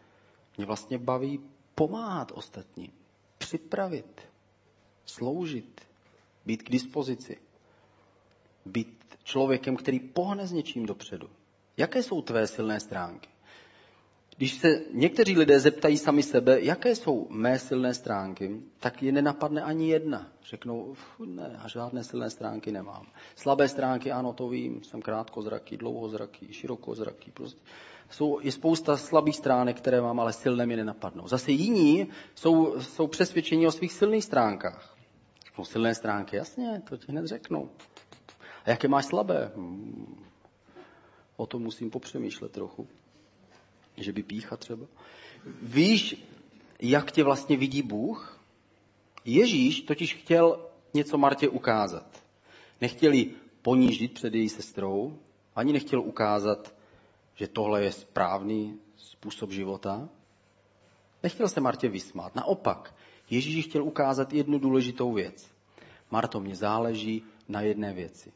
mě 0.57 0.65
vlastně 0.65 0.97
baví 0.97 1.39
pomáhat 1.75 2.31
ostatním, 2.35 2.91
připravit, 3.37 4.21
sloužit, 5.05 5.81
být 6.45 6.63
k 6.63 6.69
dispozici, 6.69 7.37
být 8.65 9.17
člověkem, 9.23 9.75
který 9.75 9.99
pohne 9.99 10.47
s 10.47 10.51
něčím 10.51 10.85
dopředu. 10.85 11.29
Jaké 11.77 12.03
jsou 12.03 12.21
tvé 12.21 12.47
silné 12.47 12.79
stránky? 12.79 13.29
Když 14.37 14.53
se 14.53 14.81
někteří 14.93 15.37
lidé 15.37 15.59
zeptají 15.59 15.97
sami 15.97 16.23
sebe, 16.23 16.61
jaké 16.61 16.95
jsou 16.95 17.27
mé 17.29 17.59
silné 17.59 17.93
stránky, 17.93 18.61
tak 18.79 19.03
je 19.03 19.11
nenapadne 19.11 19.61
ani 19.61 19.89
jedna. 19.89 20.27
Řeknou, 20.43 20.95
ne, 21.25 21.59
žádné 21.65 22.03
silné 22.03 22.29
stránky 22.29 22.71
nemám. 22.71 23.07
Slabé 23.35 23.69
stránky, 23.69 24.11
ano, 24.11 24.33
to 24.33 24.49
vím, 24.49 24.83
jsem 24.83 25.01
krátkozraký, 25.01 25.77
dlouhozraký, 25.77 26.53
širokozraký. 26.53 27.31
Prostě 27.31 27.61
jsou, 28.09 28.39
je 28.41 28.51
spousta 28.51 28.97
slabých 28.97 29.35
stránek, 29.35 29.77
které 29.77 30.01
mám, 30.01 30.19
ale 30.19 30.33
silné 30.33 30.65
mi 30.65 30.75
nenapadnou. 30.75 31.27
Zase 31.27 31.51
jiní 31.51 32.07
jsou, 32.35 32.81
jsou 32.81 33.07
přesvědčení 33.07 33.67
o 33.67 33.71
svých 33.71 33.93
silných 33.93 34.23
stránkách. 34.23 34.97
No, 35.57 35.65
silné 35.65 35.95
stránky, 35.95 36.35
jasně, 36.35 36.81
to 36.89 36.97
ti 36.97 37.11
hned 37.11 37.25
řeknu. 37.25 37.69
A 38.65 38.69
jaké 38.69 38.87
máš 38.87 39.05
slabé? 39.05 39.51
Hmm. 39.55 40.23
O 41.35 41.45
tom 41.45 41.61
musím 41.61 41.89
popřemýšlet 41.89 42.51
trochu 42.51 42.87
že 43.97 44.11
by 44.11 44.23
pícha 44.23 44.57
třeba. 44.57 44.85
Víš, 45.61 46.23
jak 46.79 47.11
tě 47.11 47.23
vlastně 47.23 47.57
vidí 47.57 47.81
Bůh? 47.81 48.41
Ježíš 49.25 49.81
totiž 49.81 50.15
chtěl 50.15 50.65
něco 50.93 51.17
Martě 51.17 51.49
ukázat. 51.49 52.23
Nechtěl 52.81 53.13
ji 53.13 53.35
ponížit 53.61 54.13
před 54.13 54.33
její 54.33 54.49
sestrou, 54.49 55.19
ani 55.55 55.73
nechtěl 55.73 56.01
ukázat, 56.01 56.73
že 57.35 57.47
tohle 57.47 57.83
je 57.83 57.91
správný 57.91 58.79
způsob 58.97 59.51
života. 59.51 60.09
Nechtěl 61.23 61.47
se 61.49 61.61
Martě 61.61 61.89
vysmát. 61.89 62.35
Naopak, 62.35 62.93
Ježíš 63.29 63.65
chtěl 63.65 63.83
ukázat 63.83 64.33
jednu 64.33 64.59
důležitou 64.59 65.13
věc. 65.13 65.51
Marto, 66.11 66.39
mě 66.39 66.55
záleží 66.55 67.23
na 67.47 67.61
jedné 67.61 67.93
věci. 67.93 68.33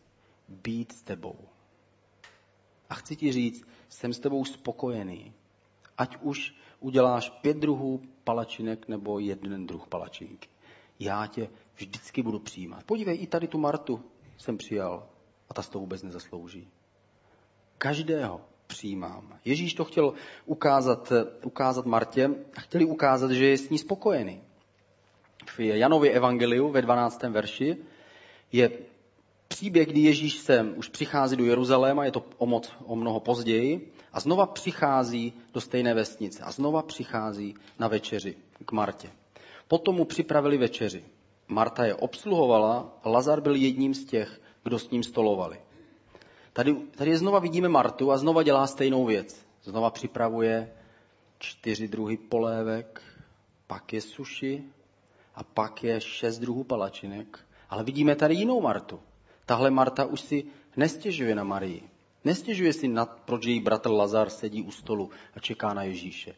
Být 0.48 0.92
s 0.92 1.02
tebou. 1.02 1.36
A 2.90 2.96
chci 2.96 3.16
ti 3.16 3.32
říct, 3.32 3.68
jsem 3.90 4.14
s 4.14 4.20
tebou 4.20 4.46
spokojený 4.46 5.34
ať 6.02 6.18
už 6.22 6.56
uděláš 6.80 7.30
pět 7.30 7.58
druhů 7.58 8.02
palačinek 8.24 8.88
nebo 8.88 9.20
jeden 9.20 9.68
druh 9.68 9.88
palačinky. 9.88 10.50
Já 11.00 11.28
tě 11.28 11.50
vždycky 11.76 12.24
budu 12.24 12.40
přijímat. 12.40 12.84
Podívej, 12.84 13.18
i 13.22 13.28
tady 13.28 13.48
tu 13.48 13.58
Martu 13.58 14.02
jsem 14.38 14.58
přijal 14.58 15.08
a 15.50 15.54
ta 15.54 15.62
z 15.62 15.70
toho 15.70 15.82
vůbec 15.82 16.04
nezaslouží. 16.04 16.68
Každého 17.78 18.42
přijímám. 18.68 19.40
Ježíš 19.46 19.74
to 19.74 19.86
chtěl 19.86 20.14
ukázat, 20.46 21.14
ukázat 21.44 21.86
Martě 21.86 22.30
a 22.58 22.60
chtěli 22.60 22.86
ukázat, 22.86 23.32
že 23.32 23.46
je 23.46 23.58
s 23.58 23.70
ní 23.70 23.78
spokojený. 23.78 24.42
V 25.46 25.60
Janově 25.60 26.12
evangeliu 26.12 26.70
ve 26.70 26.82
12. 26.82 27.24
verši 27.24 27.78
je 28.52 28.70
příběh, 29.48 29.88
kdy 29.88 30.00
Ježíš 30.00 30.34
se 30.34 30.64
už 30.64 30.90
přichází 30.90 31.36
do 31.36 31.46
Jeruzaléma, 31.46 32.06
je 32.06 32.12
to 32.12 32.26
o, 32.38 32.46
moc, 32.46 32.74
o 32.86 32.96
mnoho 32.96 33.20
později, 33.20 33.94
a 34.14 34.20
znova 34.20 34.46
přichází 34.46 35.34
do 35.54 35.62
stejné 35.62 35.94
vesnice 35.94 36.44
a 36.44 36.52
znova 36.52 36.82
přichází 36.82 37.56
na 37.80 37.88
večeři 37.88 38.36
k 38.66 38.72
Martě. 38.72 39.10
Potom 39.68 39.96
mu 39.96 40.06
připravili 40.06 40.58
večeři. 40.58 41.04
Marta 41.48 41.86
je 41.86 41.96
obsluhovala, 41.96 42.98
Lazar 43.06 43.42
byl 43.42 43.56
jedním 43.56 43.94
z 43.94 44.06
těch, 44.06 44.42
kdo 44.64 44.80
s 44.80 44.90
ním 44.90 45.04
stolovali. 45.04 45.62
Tady, 46.54 46.74
tady 46.74 47.18
znova 47.18 47.40
vidíme 47.40 47.70
Martu 47.70 48.12
a 48.12 48.18
znova 48.18 48.44
dělá 48.44 48.68
stejnou 48.68 49.06
věc. 49.06 49.46
Znova 49.64 49.90
připravuje 49.90 50.74
čtyři 51.40 51.88
druhy 51.88 52.18
polévek, 52.18 53.02
pak 53.68 53.94
je 53.94 54.02
suši 54.02 54.64
a 55.36 55.44
pak 55.44 55.84
je 55.84 56.02
šest 56.02 56.40
druhů 56.40 56.64
palačinek. 56.64 57.40
Ale 57.70 57.84
vidíme 57.84 58.16
tady 58.16 58.36
jinou 58.36 58.62
Martu. 58.62 59.00
Tahle 59.46 59.72
Marta 59.72 60.06
už 60.06 60.22
si 60.22 60.46
nestěžuje 60.78 61.36
na 61.36 61.44
Marii. 61.44 61.90
Nestěžuje 62.24 62.74
si, 62.74 62.88
nad, 62.88 63.22
proč 63.26 63.46
její 63.46 63.60
bratr 63.60 63.90
Lazar 63.92 64.30
sedí 64.30 64.64
u 64.64 64.72
stolu 64.72 65.10
a 65.36 65.40
čeká 65.40 65.74
na 65.74 65.84
Ježíše. 65.84 66.36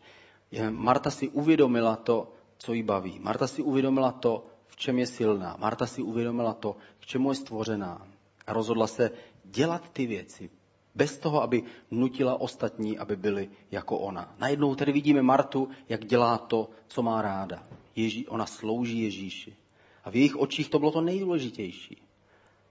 Marta 0.69 1.11
si 1.11 1.29
uvědomila 1.29 1.95
to, 1.95 2.33
co 2.57 2.73
jí 2.73 2.83
baví. 2.83 3.19
Marta 3.19 3.47
si 3.47 3.61
uvědomila 3.61 4.11
to, 4.11 4.45
v 4.67 4.75
čem 4.75 4.99
je 4.99 5.07
silná. 5.07 5.55
Marta 5.59 5.85
si 5.85 6.01
uvědomila 6.01 6.53
to, 6.53 6.75
k 6.99 7.05
čemu 7.05 7.29
je 7.29 7.35
stvořená. 7.35 8.07
A 8.47 8.53
rozhodla 8.53 8.87
se 8.87 9.11
dělat 9.43 9.89
ty 9.93 10.05
věci, 10.05 10.49
bez 10.95 11.17
toho, 11.17 11.41
aby 11.43 11.63
nutila 11.91 12.41
ostatní, 12.41 12.97
aby 12.97 13.15
byli 13.15 13.49
jako 13.71 13.97
ona. 13.97 14.35
Najednou 14.39 14.75
tedy 14.75 14.91
vidíme 14.91 15.21
Martu, 15.21 15.69
jak 15.89 16.05
dělá 16.05 16.37
to, 16.37 16.69
co 16.87 17.01
má 17.01 17.21
ráda. 17.21 17.67
Ježí, 17.95 18.27
ona 18.27 18.45
slouží 18.45 19.03
Ježíši. 19.03 19.55
A 20.03 20.09
v 20.09 20.15
jejich 20.15 20.35
očích 20.35 20.69
to 20.69 20.79
bylo 20.79 20.91
to 20.91 21.01
nejdůležitější. 21.01 21.97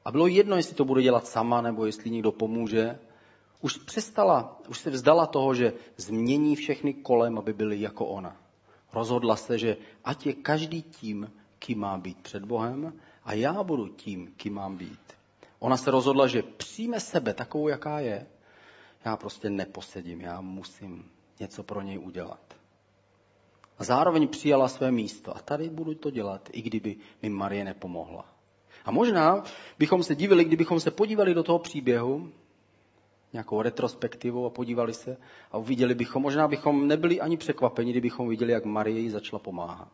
A 0.04 0.12
bylo 0.12 0.26
jedno, 0.26 0.56
jestli 0.56 0.74
to 0.74 0.84
bude 0.84 1.02
dělat 1.02 1.26
sama, 1.26 1.60
nebo 1.60 1.86
jestli 1.86 2.10
někdo 2.10 2.32
pomůže. 2.32 2.98
Už 3.60 3.76
přestala, 3.76 4.60
už 4.68 4.78
se 4.78 4.90
vzdala 4.90 5.26
toho, 5.26 5.54
že 5.54 5.72
změní 5.96 6.56
všechny 6.56 6.94
kolem, 6.94 7.38
aby 7.38 7.52
byli 7.52 7.80
jako 7.80 8.06
ona. 8.06 8.36
Rozhodla 8.92 9.36
se, 9.36 9.58
že 9.58 9.76
ať 10.04 10.26
je 10.26 10.32
každý 10.32 10.82
tím, 10.82 11.32
kým 11.58 11.78
má 11.78 11.98
být 11.98 12.18
před 12.22 12.44
Bohem, 12.44 12.92
a 13.24 13.32
já 13.32 13.62
budu 13.62 13.88
tím, 13.88 14.32
kým 14.36 14.54
mám 14.54 14.76
být. 14.76 15.00
Ona 15.58 15.76
se 15.76 15.90
rozhodla, 15.90 16.26
že 16.26 16.42
přijme 16.42 17.00
sebe 17.00 17.34
takovou, 17.34 17.68
jaká 17.68 18.00
je. 18.00 18.26
Já 19.04 19.16
prostě 19.16 19.50
neposedím, 19.50 20.20
já 20.20 20.40
musím 20.40 21.10
něco 21.40 21.62
pro 21.62 21.80
něj 21.80 21.98
udělat. 21.98 22.54
A 23.78 23.84
zároveň 23.84 24.28
přijala 24.28 24.68
své 24.68 24.92
místo. 24.92 25.36
A 25.36 25.40
tady 25.40 25.70
budu 25.70 25.94
to 25.94 26.10
dělat, 26.10 26.48
i 26.52 26.62
kdyby 26.62 26.96
mi 27.22 27.28
Marie 27.28 27.64
nepomohla. 27.64 28.31
A 28.84 28.90
možná 28.90 29.44
bychom 29.78 30.02
se 30.02 30.14
divili, 30.14 30.44
kdybychom 30.44 30.80
se 30.80 30.90
podívali 30.90 31.34
do 31.34 31.42
toho 31.42 31.58
příběhu, 31.58 32.32
nějakou 33.32 33.62
retrospektivou 33.62 34.46
a 34.46 34.50
podívali 34.50 34.94
se 34.94 35.16
a 35.52 35.58
uviděli 35.58 35.94
bychom, 35.94 36.22
možná 36.22 36.48
bychom 36.48 36.88
nebyli 36.88 37.20
ani 37.20 37.36
překvapeni, 37.36 37.90
kdybychom 37.90 38.28
viděli, 38.28 38.52
jak 38.52 38.64
Marie 38.64 39.00
jí 39.00 39.10
začala 39.10 39.40
pomáhat. 39.40 39.92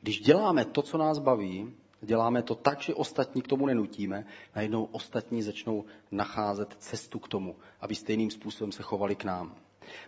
Když 0.00 0.20
děláme 0.20 0.64
to, 0.64 0.82
co 0.82 0.98
nás 0.98 1.18
baví, 1.18 1.74
děláme 2.00 2.42
to 2.42 2.54
tak, 2.54 2.82
že 2.82 2.94
ostatní 2.94 3.42
k 3.42 3.48
tomu 3.48 3.66
nenutíme, 3.66 4.26
najednou 4.56 4.84
ostatní 4.84 5.42
začnou 5.42 5.84
nacházet 6.10 6.74
cestu 6.78 7.18
k 7.18 7.28
tomu, 7.28 7.56
aby 7.80 7.94
stejným 7.94 8.30
způsobem 8.30 8.72
se 8.72 8.82
chovali 8.82 9.16
k 9.16 9.24
nám. 9.24 9.54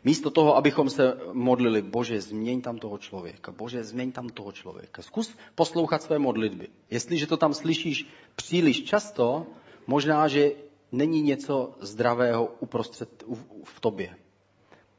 Místo 0.05 0.31
toho, 0.31 0.57
abychom 0.57 0.91
se 0.91 1.19
modlili, 1.33 1.83
bože, 1.83 2.21
změň 2.21 2.61
tam 2.61 2.79
toho 2.79 2.99
člověka, 2.99 3.53
bože, 3.53 3.85
změň 3.85 4.13
tam 4.13 4.29
toho 4.29 4.53
člověka. 4.53 5.03
Zkus 5.03 5.37
poslouchat 5.55 6.03
své 6.03 6.19
modlitby. 6.19 6.69
Jestliže 6.91 7.27
to 7.27 7.37
tam 7.37 7.55
slyšíš 7.55 8.07
příliš 8.37 8.85
často, 8.85 9.47
možná, 9.87 10.29
že 10.29 10.53
není 10.93 11.23
něco 11.23 11.75
zdravého 11.81 12.55
uprostřed 12.61 13.25
v 13.65 13.81
tobě. 13.81 14.17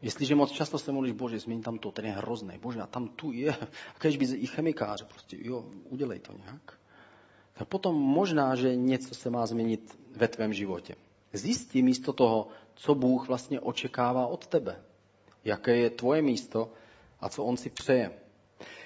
Jestliže 0.02 0.36
moc 0.36 0.52
často 0.52 0.78
se 0.80 0.92
modlíš, 0.92 1.14
bože, 1.14 1.40
změň 1.40 1.62
tam 1.62 1.78
to, 1.78 1.92
ten 1.92 2.06
je 2.06 2.12
hrozný, 2.12 2.58
bože, 2.62 2.82
a 2.82 2.88
tam 2.88 3.08
tu 3.08 3.32
je, 3.32 3.54
a 3.96 4.00
když 4.02 4.18
by 4.18 4.26
i 4.26 4.48
chemikáře, 4.48 5.06
prostě, 5.06 5.38
jo, 5.40 5.66
udělej 5.90 6.20
to 6.20 6.34
nějak. 6.38 6.80
Tak 7.54 7.68
potom 7.68 7.96
možná, 7.96 8.56
že 8.56 8.76
něco 8.76 9.16
se 9.16 9.30
má 9.30 9.46
změnit 9.46 10.00
ve 10.16 10.28
tvém 10.28 10.54
životě. 10.54 10.96
Zjistí 11.34 11.82
místo 11.82 12.14
toho, 12.14 12.48
co 12.78 12.96
Bůh 12.96 13.28
vlastně 13.28 13.60
očekává 13.60 14.28
od 14.28 14.48
tebe. 14.48 14.76
Jaké 15.46 15.78
je 15.78 15.90
tvoje 15.90 16.22
místo 16.22 16.72
a 17.20 17.30
co 17.30 17.44
on 17.44 17.58
si 17.58 17.70
přeje. 17.70 18.12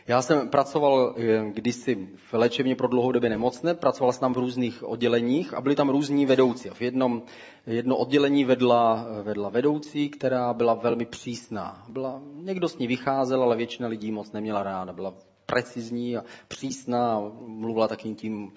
Já 0.08 0.22
jsem 0.22 0.50
pracoval 0.50 1.16
eh, 1.18 1.52
kdysi 1.54 2.10
v 2.16 2.34
léčebně 2.34 2.76
pro 2.76 2.88
dlouhodobě 2.88 3.30
nemocné, 3.30 3.74
pracoval 3.74 4.14
jsem 4.14 4.20
tam 4.20 4.34
v 4.34 4.38
různých 4.38 4.84
odděleních 4.84 5.54
a 5.54 5.62
byli 5.62 5.76
tam 5.76 5.90
různí 5.90 6.26
vedoucí. 6.26 6.70
V 6.70 6.82
jednom, 6.82 7.22
jedno 7.68 7.98
oddělení 7.98 8.46
vedla, 8.46 9.08
vedla 9.24 9.50
vedoucí, 9.50 10.10
která 10.10 10.54
byla 10.54 10.74
velmi 10.74 11.06
přísná. 11.06 11.86
Byla, 11.90 12.22
někdo 12.34 12.70
s 12.70 12.78
ní 12.78 12.88
vycházel, 12.88 13.44
ale 13.44 13.58
většina 13.58 13.88
lidí 13.88 14.12
moc 14.12 14.32
neměla 14.32 14.64
ráda. 14.64 14.94
Byla 14.94 15.14
precizní 15.46 16.18
a 16.18 16.24
přísná 16.48 17.32
mluvila 17.48 17.88
takým 17.88 18.16
tím 18.16 18.52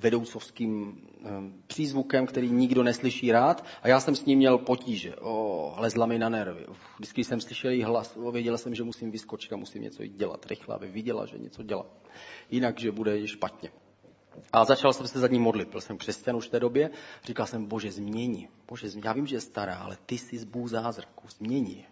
vedoucovským 0.00 1.00
ehm, 1.24 1.62
přízvukem, 1.66 2.26
který 2.26 2.50
nikdo 2.50 2.82
neslyší 2.82 3.32
rád 3.32 3.64
a 3.82 3.88
já 3.88 4.00
jsem 4.00 4.16
s 4.16 4.24
ním 4.24 4.38
měl 4.38 4.58
potíže. 4.58 5.16
O, 5.16 5.74
lezla 5.76 6.06
mi 6.06 6.18
na 6.18 6.28
nervy. 6.28 6.66
Vždycky 6.96 7.24
jsem 7.24 7.40
slyšel 7.40 7.70
její 7.70 7.82
hlas, 7.82 8.16
o, 8.16 8.32
věděl 8.32 8.58
jsem, 8.58 8.74
že 8.74 8.82
musím 8.82 9.10
vyskočit 9.10 9.52
a 9.52 9.56
musím 9.56 9.82
něco 9.82 10.06
dělat 10.06 10.46
rychle, 10.46 10.74
aby 10.74 10.88
viděla, 10.88 11.26
že 11.26 11.38
něco 11.38 11.62
dělá. 11.62 11.86
Jinak, 12.50 12.80
že 12.80 12.92
bude 12.92 13.28
špatně. 13.28 13.70
A 14.52 14.64
začal 14.64 14.92
jsem 14.92 15.06
se 15.06 15.18
za 15.18 15.28
ní 15.28 15.38
modlit. 15.38 15.68
Byl 15.68 15.80
jsem 15.80 15.98
křesťan 15.98 16.36
už 16.36 16.46
v 16.46 16.50
té 16.50 16.60
době. 16.60 16.90
Říkal 17.24 17.46
jsem, 17.46 17.66
bože, 17.66 17.90
změni. 17.92 18.48
Bože, 18.68 18.88
změni. 18.88 19.06
Já 19.06 19.12
vím, 19.12 19.26
že 19.26 19.36
je 19.36 19.40
stará, 19.40 19.74
ale 19.76 19.96
ty 20.06 20.18
jsi 20.18 20.38
z 20.38 20.44
Bůh 20.44 20.70
zázraku. 20.70 21.28
Změni. 21.28 21.86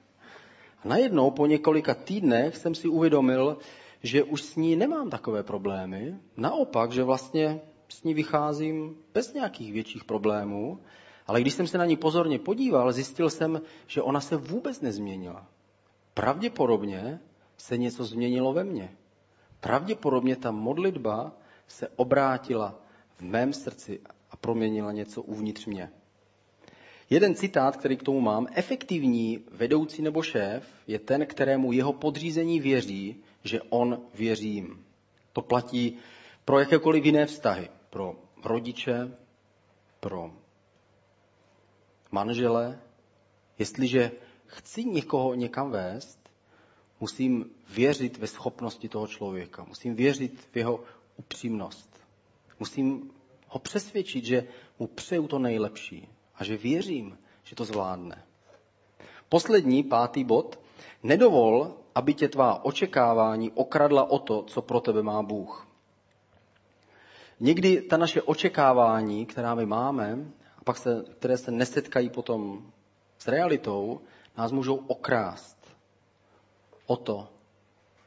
A 0.85 0.89
najednou 0.89 1.31
po 1.31 1.47
několika 1.47 1.95
týdnech 1.95 2.57
jsem 2.57 2.75
si 2.75 2.89
uvědomil, 2.89 3.59
že 4.03 4.25
už 4.25 4.43
s 4.43 4.57
ní 4.57 4.77
nemám 4.77 5.11
takové 5.11 5.43
problémy. 5.43 6.15
Naopak, 6.37 6.93
že 6.93 7.03
vlastně 7.03 7.61
s 7.89 8.03
ní 8.03 8.15
vycházím 8.15 8.97
bez 9.15 9.35
nějakých 9.35 9.73
větších 9.73 10.05
problémů. 10.05 10.81
Ale 11.27 11.41
když 11.41 11.55
jsem 11.55 11.67
se 11.67 11.79
na 11.79 11.85
ní 11.87 11.97
pozorně 11.97 12.39
podíval, 12.39 12.93
zjistil 12.93 13.31
jsem, 13.31 13.61
že 13.87 14.03
ona 14.03 14.21
se 14.21 14.37
vůbec 14.37 14.81
nezměnila. 14.81 15.47
Pravděpodobně 16.15 17.21
se 17.57 17.77
něco 17.77 18.05
změnilo 18.05 18.53
ve 18.53 18.65
mně. 18.65 18.97
Pravděpodobně 19.61 20.37
ta 20.37 20.51
modlitba 20.51 21.33
se 21.67 21.89
obrátila 21.97 22.81
v 23.17 23.23
mém 23.23 23.53
srdci 23.53 24.01
a 24.31 24.37
proměnila 24.37 24.93
něco 24.93 25.23
uvnitř 25.23 25.67
mě. 25.67 25.91
Jeden 27.11 27.35
citát, 27.35 27.77
který 27.77 27.97
k 27.97 28.03
tomu 28.03 28.21
mám, 28.21 28.47
efektivní 28.55 29.45
vedoucí 29.53 30.03
nebo 30.03 30.23
šéf 30.23 30.65
je 30.87 30.99
ten, 30.99 31.27
kterému 31.27 31.73
jeho 31.73 31.93
podřízení 31.93 32.61
věří, 32.61 33.17
že 33.45 33.61
on 33.63 34.01
věří 34.15 34.55
jim. 34.55 34.85
To 35.33 35.43
platí 35.43 35.97
pro 36.45 36.59
jakékoliv 36.59 37.05
jiné 37.05 37.27
vztahy. 37.27 37.69
Pro 37.91 38.17
rodiče, 38.45 39.17
pro 40.01 40.31
manžele. 42.11 42.81
Jestliže 43.59 44.13
chci 44.47 44.85
někoho 44.85 45.35
někam 45.35 45.71
vést, 45.71 46.31
musím 47.01 47.51
věřit 47.69 48.19
ve 48.19 48.27
schopnosti 48.27 48.89
toho 48.89 49.07
člověka. 49.07 49.65
Musím 49.65 49.95
věřit 49.95 50.49
v 50.53 50.57
jeho 50.57 50.81
upřímnost. 51.17 52.01
Musím 52.61 53.11
ho 53.49 53.59
přesvědčit, 53.59 54.25
že 54.25 54.49
mu 54.79 54.87
přeju 54.87 55.29
to 55.29 55.39
nejlepší 55.39 56.09
a 56.35 56.45
že 56.45 56.57
věřím, 56.57 57.19
že 57.45 57.57
to 57.57 57.65
zvládne. 57.65 58.25
Poslední, 59.29 59.83
pátý 59.83 60.25
bod. 60.25 60.61
Nedovol, 61.03 61.75
aby 61.95 62.15
tě 62.15 62.29
tvá 62.29 62.65
očekávání 62.65 63.51
okradla 63.51 64.11
o 64.11 64.19
to, 64.19 64.43
co 64.43 64.63
pro 64.63 64.81
tebe 64.81 65.03
má 65.03 65.23
Bůh. 65.23 65.68
Někdy 67.41 67.83
ta 67.83 67.97
naše 67.97 68.23
očekávání, 68.23 69.27
která 69.27 69.55
my 69.55 69.67
máme, 69.67 70.19
a 70.59 70.65
pak 70.65 70.77
se, 70.77 71.05
které 71.19 71.39
se 71.39 71.51
nesetkají 71.51 72.11
potom 72.11 72.73
s 73.19 73.29
realitou, 73.29 74.01
nás 74.37 74.53
můžou 74.53 74.75
okrást 74.75 75.77
o 76.87 76.97
to, 76.97 77.29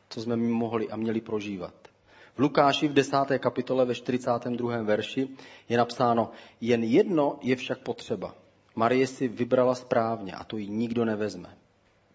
co 0.09 0.21
jsme 0.21 0.35
mohli 0.35 0.89
a 0.89 0.95
měli 0.95 1.21
prožívat. 1.21 1.73
V 2.35 2.39
Lukáši 2.39 2.87
v 2.87 2.93
10. 2.93 3.17
kapitole 3.39 3.85
ve 3.85 3.95
42. 3.95 4.81
verši 4.81 5.27
je 5.69 5.77
napsáno, 5.77 6.31
jen 6.61 6.83
jedno 6.83 7.39
je 7.41 7.55
však 7.55 7.79
potřeba. 7.79 8.35
Marie 8.75 9.07
si 9.07 9.27
vybrala 9.27 9.75
správně 9.75 10.33
a 10.33 10.43
to 10.43 10.57
jí 10.57 10.69
nikdo 10.69 11.05
nevezme. 11.05 11.57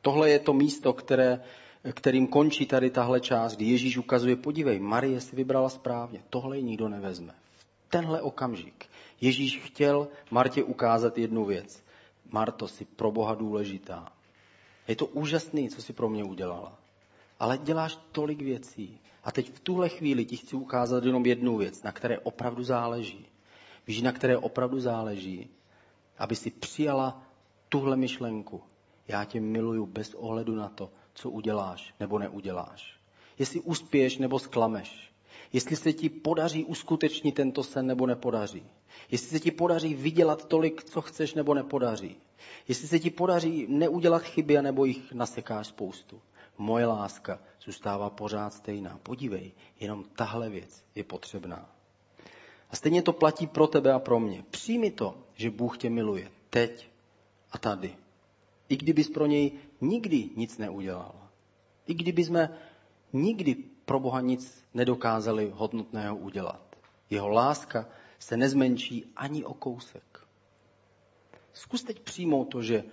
Tohle 0.03 0.31
je 0.31 0.39
to 0.39 0.53
místo, 0.53 0.93
které, 0.93 1.41
kterým 1.93 2.27
končí 2.27 2.67
tady 2.67 2.91
tahle 2.91 3.21
část, 3.21 3.57
kdy 3.57 3.65
Ježíš 3.65 3.99
ukazuje, 3.99 4.37
podívej, 4.37 4.81
Marie 4.81 5.21
si 5.21 5.37
vybrala 5.37 5.69
správně, 5.69 6.23
tohle 6.31 6.61
nikdo 6.61 6.89
nevezme. 6.89 7.35
V 7.59 7.67
tenhle 7.91 8.23
okamžik 8.23 8.87
Ježíš 9.21 9.59
chtěl 9.59 10.09
Martě 10.31 10.63
ukázat 10.63 11.19
jednu 11.19 11.45
věc. 11.45 11.83
Marto, 12.31 12.69
si 12.69 12.85
pro 12.85 13.11
Boha 13.11 13.35
důležitá. 13.35 14.13
Je 14.89 14.97
to 14.97 15.07
úžasný, 15.07 15.69
co 15.69 15.83
si 15.83 15.93
pro 15.93 16.09
mě 16.09 16.25
udělala. 16.25 16.79
Ale 17.39 17.59
děláš 17.59 17.99
tolik 18.13 18.43
věcí. 18.43 19.01
A 19.25 19.33
teď 19.33 19.53
v 19.53 19.61
tuhle 19.61 19.89
chvíli 19.89 20.25
ti 20.25 20.37
chci 20.37 20.57
ukázat 20.57 21.05
jenom 21.05 21.27
jednu 21.27 21.57
věc, 21.57 21.83
na 21.83 21.93
které 21.93 22.19
opravdu 22.19 22.63
záleží. 22.63 23.27
Víš, 23.87 24.03
na 24.03 24.13
které 24.13 24.39
opravdu 24.39 24.81
záleží? 24.81 25.51
Aby 26.19 26.37
si 26.37 26.51
přijala 26.51 27.23
tuhle 27.69 27.97
myšlenku. 27.97 28.63
Já 29.09 29.25
tě 29.25 29.41
miluju 29.41 29.87
bez 29.87 30.15
ohledu 30.15 30.55
na 30.55 30.69
to, 30.69 30.91
co 31.17 31.31
uděláš 31.31 31.95
nebo 32.01 32.19
neuděláš. 32.19 32.97
Jestli 33.39 33.61
uspěješ 33.61 34.19
nebo 34.19 34.39
sklameš. 34.39 35.13
Jestli 35.53 35.77
se 35.77 35.93
ti 35.93 36.09
podaří 36.09 36.65
uskutečnit 36.65 37.33
tento 37.33 37.63
sen 37.65 37.87
nebo 37.87 38.07
nepodaří. 38.07 38.63
Jestli 39.11 39.29
se 39.29 39.41
ti 39.41 39.51
podaří 39.51 39.95
vydělat 39.95 40.49
tolik, 40.49 40.85
co 40.85 41.03
chceš 41.03 41.35
nebo 41.35 41.55
nepodaří. 41.55 42.17
Jestli 42.69 42.89
se 42.89 42.99
ti 42.99 43.11
podaří 43.11 43.67
neudělat 43.69 44.23
chyby, 44.23 44.63
nebo 44.63 44.85
jich 44.85 45.13
nasekáš 45.13 45.67
spoustu 45.67 46.21
moje 46.59 46.87
láska 46.87 47.39
zůstává 47.65 48.11
pořád 48.11 48.55
stejná. 48.55 48.99
Podívej, 49.03 49.53
jenom 49.81 50.05
tahle 50.05 50.49
věc 50.51 50.85
je 50.95 51.05
potřebná. 51.05 51.71
A 52.71 52.77
stejně 52.77 53.03
to 53.03 53.13
platí 53.13 53.47
pro 53.47 53.67
tebe 53.67 53.93
a 53.93 53.99
pro 53.99 54.21
mě. 54.21 54.45
Přijmi 54.51 54.91
to, 54.91 55.19
že 55.35 55.51
Bůh 55.51 55.79
tě 55.79 55.91
miluje 55.91 56.31
teď 56.51 56.89
a 57.53 57.59
tady. 57.59 57.97
I 58.69 58.77
kdybys 58.77 59.11
pro 59.11 59.27
něj 59.27 59.53
nikdy 59.81 60.31
nic 60.37 60.59
neudělal. 60.59 61.15
I 61.87 61.95
kdyby 61.95 62.25
jsme 62.25 62.59
nikdy 63.13 63.55
pro 63.85 64.01
Boha 64.01 64.21
nic 64.21 64.65
nedokázali 64.75 65.53
hodnotného 65.55 66.17
udělat. 66.17 66.77
Jeho 67.11 67.29
láska 67.29 67.89
se 68.19 68.37
nezmenší 68.37 69.13
ani 69.17 69.45
o 69.45 69.55
kousek. 69.55 70.21
Zkus 71.53 71.83
teď 71.83 72.01
přijmout 72.01 72.45
to, 72.45 72.63
že 72.63 72.85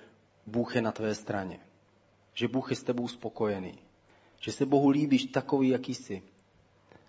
Bůh 0.48 0.76
je 0.76 0.82
na 0.82 0.92
tvé 0.92 1.16
straně 1.16 1.60
že 2.34 2.48
Bůh 2.48 2.70
je 2.70 2.76
s 2.76 2.84
tebou 2.84 3.08
spokojený, 3.08 3.80
že 4.40 4.52
se 4.52 4.66
Bohu 4.66 4.90
líbíš 4.90 5.26
takový, 5.26 5.70
jaký 5.70 5.96
jsi 5.96 6.24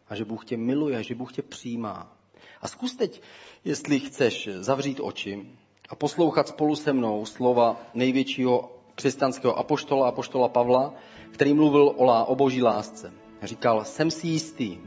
a 0.09 0.15
že 0.15 0.25
Bůh 0.25 0.45
tě 0.45 0.57
miluje, 0.57 1.03
že 1.03 1.15
Bůh 1.15 1.33
tě 1.33 1.43
přijímá. 1.43 2.17
A 2.61 2.69
zkus 2.69 2.97
teď, 2.97 3.23
jestli 3.65 4.01
chceš, 4.01 4.49
zavřít 4.53 5.01
oči 5.01 5.47
a 5.89 5.95
poslouchat 5.95 6.49
spolu 6.49 6.77
se 6.77 6.93
mnou 6.93 7.25
slova 7.25 7.77
největšího 7.95 8.71
křesťanského 8.95 9.59
apoštola, 9.59 10.09
apoštola 10.09 10.49
Pavla, 10.49 10.95
který 11.31 11.55
mluvil 11.55 11.95
o, 11.97 12.05
lá, 12.05 12.25
o 12.25 12.35
boží 12.35 12.63
lásce. 12.63 13.13
Říkal, 13.43 13.85
jsem 13.85 14.11
si 14.11 14.29
jistý, 14.29 14.79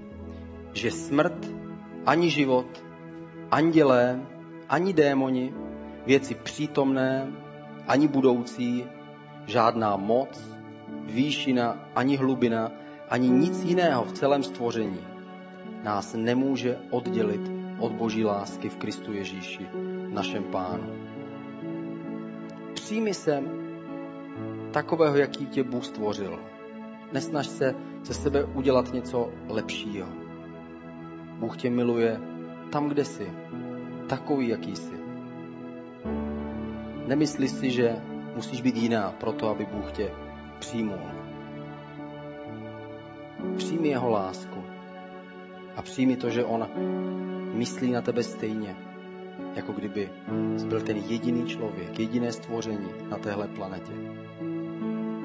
že 0.73 0.91
smrt, 0.91 1.47
ani 2.05 2.29
život, 2.29 2.83
andělé, 3.51 4.25
ani 4.69 4.93
démoni, 4.93 5.53
věci 6.05 6.35
přítomné, 6.35 7.33
ani 7.87 8.07
budoucí, 8.07 8.85
žádná 9.45 9.95
moc, 9.95 10.41
výšina, 11.05 11.89
ani 11.95 12.17
hlubina, 12.17 12.71
ani 13.09 13.29
nic 13.29 13.63
jiného 13.63 14.03
v 14.03 14.11
celém 14.11 14.43
stvoření 14.43 14.99
nás 15.83 16.13
nemůže 16.13 16.77
oddělit 16.89 17.56
od 17.79 17.91
Boží 17.91 18.25
lásky 18.25 18.69
v 18.69 18.77
Kristu 18.77 19.13
Ježíši, 19.13 19.67
našem 20.09 20.43
Pánu. 20.43 20.93
Přijmi 22.73 23.13
sem 23.13 23.49
takového, 24.71 25.17
jaký 25.17 25.45
tě 25.45 25.63
Bůh 25.63 25.85
stvořil. 25.85 26.39
Nesnaž 27.13 27.47
se 27.47 27.75
ze 28.03 28.13
sebe 28.13 28.43
udělat 28.43 28.93
něco 28.93 29.29
lepšího. 29.49 30.07
Bůh 31.39 31.57
tě 31.57 31.69
miluje 31.69 32.19
tam, 32.71 32.89
kde 32.89 33.05
jsi, 33.05 33.31
takový, 34.07 34.47
jaký 34.47 34.75
jsi. 34.75 34.93
Nemyslí 37.07 37.47
si, 37.47 37.71
že 37.71 37.95
musíš 38.35 38.61
být 38.61 38.75
jiná 38.75 39.11
proto, 39.11 39.49
aby 39.49 39.65
Bůh 39.65 39.91
tě 39.91 40.11
přijmul. 40.59 40.99
Přijmi 43.55 43.87
jeho 43.87 44.09
lásku 44.09 44.63
a 45.75 45.81
přijmi 45.81 46.17
to, 46.17 46.29
že 46.29 46.45
on 46.45 46.67
myslí 47.57 47.91
na 47.91 48.01
tebe 48.01 48.23
stejně, 48.23 48.75
jako 49.55 49.71
kdyby 49.73 50.09
byl 50.67 50.81
ten 50.81 50.97
jediný 50.97 51.45
člověk, 51.45 51.99
jediné 51.99 52.31
stvoření 52.31 52.89
na 53.09 53.17
téhle 53.17 53.47
planetě. 53.47 53.91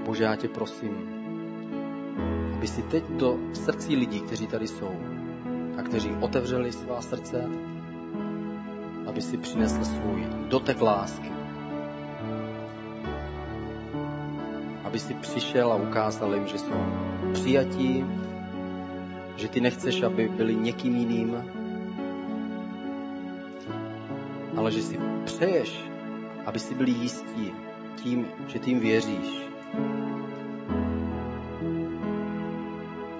Bože, 0.04 0.24
já 0.24 0.36
tě 0.36 0.48
prosím, 0.48 0.96
aby 2.54 2.66
si 2.66 2.82
teď 2.82 3.04
do 3.10 3.38
srdcí 3.52 3.96
lidí, 3.96 4.20
kteří 4.20 4.46
tady 4.46 4.68
jsou 4.68 4.90
a 5.78 5.82
kteří 5.82 6.10
otevřeli 6.20 6.72
svá 6.72 7.02
srdce, 7.02 7.48
aby 9.06 9.22
si 9.22 9.36
přinesl 9.36 9.84
svůj 9.84 10.26
dotek 10.48 10.80
lásky, 10.80 11.32
aby 14.84 14.98
si 14.98 15.14
přišel 15.14 15.72
a 15.72 15.76
ukázal 15.76 16.34
jim, 16.34 16.46
že 16.46 16.58
jsou 16.58 16.80
přijatí, 17.32 18.04
že 19.36 19.48
ty 19.48 19.60
nechceš, 19.60 20.02
aby 20.02 20.28
byli 20.28 20.54
někým 20.54 20.96
jiným, 20.96 21.61
ale 24.62 24.72
že 24.72 24.82
si 24.82 24.98
přeješ, 25.24 25.74
aby 26.46 26.58
si 26.58 26.74
byli 26.74 26.90
jistí 26.90 27.50
tím, 27.96 28.26
že 28.46 28.60
jim 28.66 28.80
věříš 28.80 29.42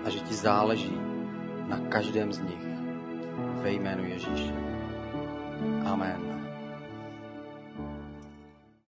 a 0.04 0.10
že 0.10 0.20
ti 0.20 0.34
záleží 0.34 0.94
na 1.68 1.78
každém 1.90 2.32
z 2.32 2.38
nich 2.40 2.66
ve 3.62 3.72
jménu 3.72 4.04
Ježíše. 4.04 4.54
Amen. 5.84 6.21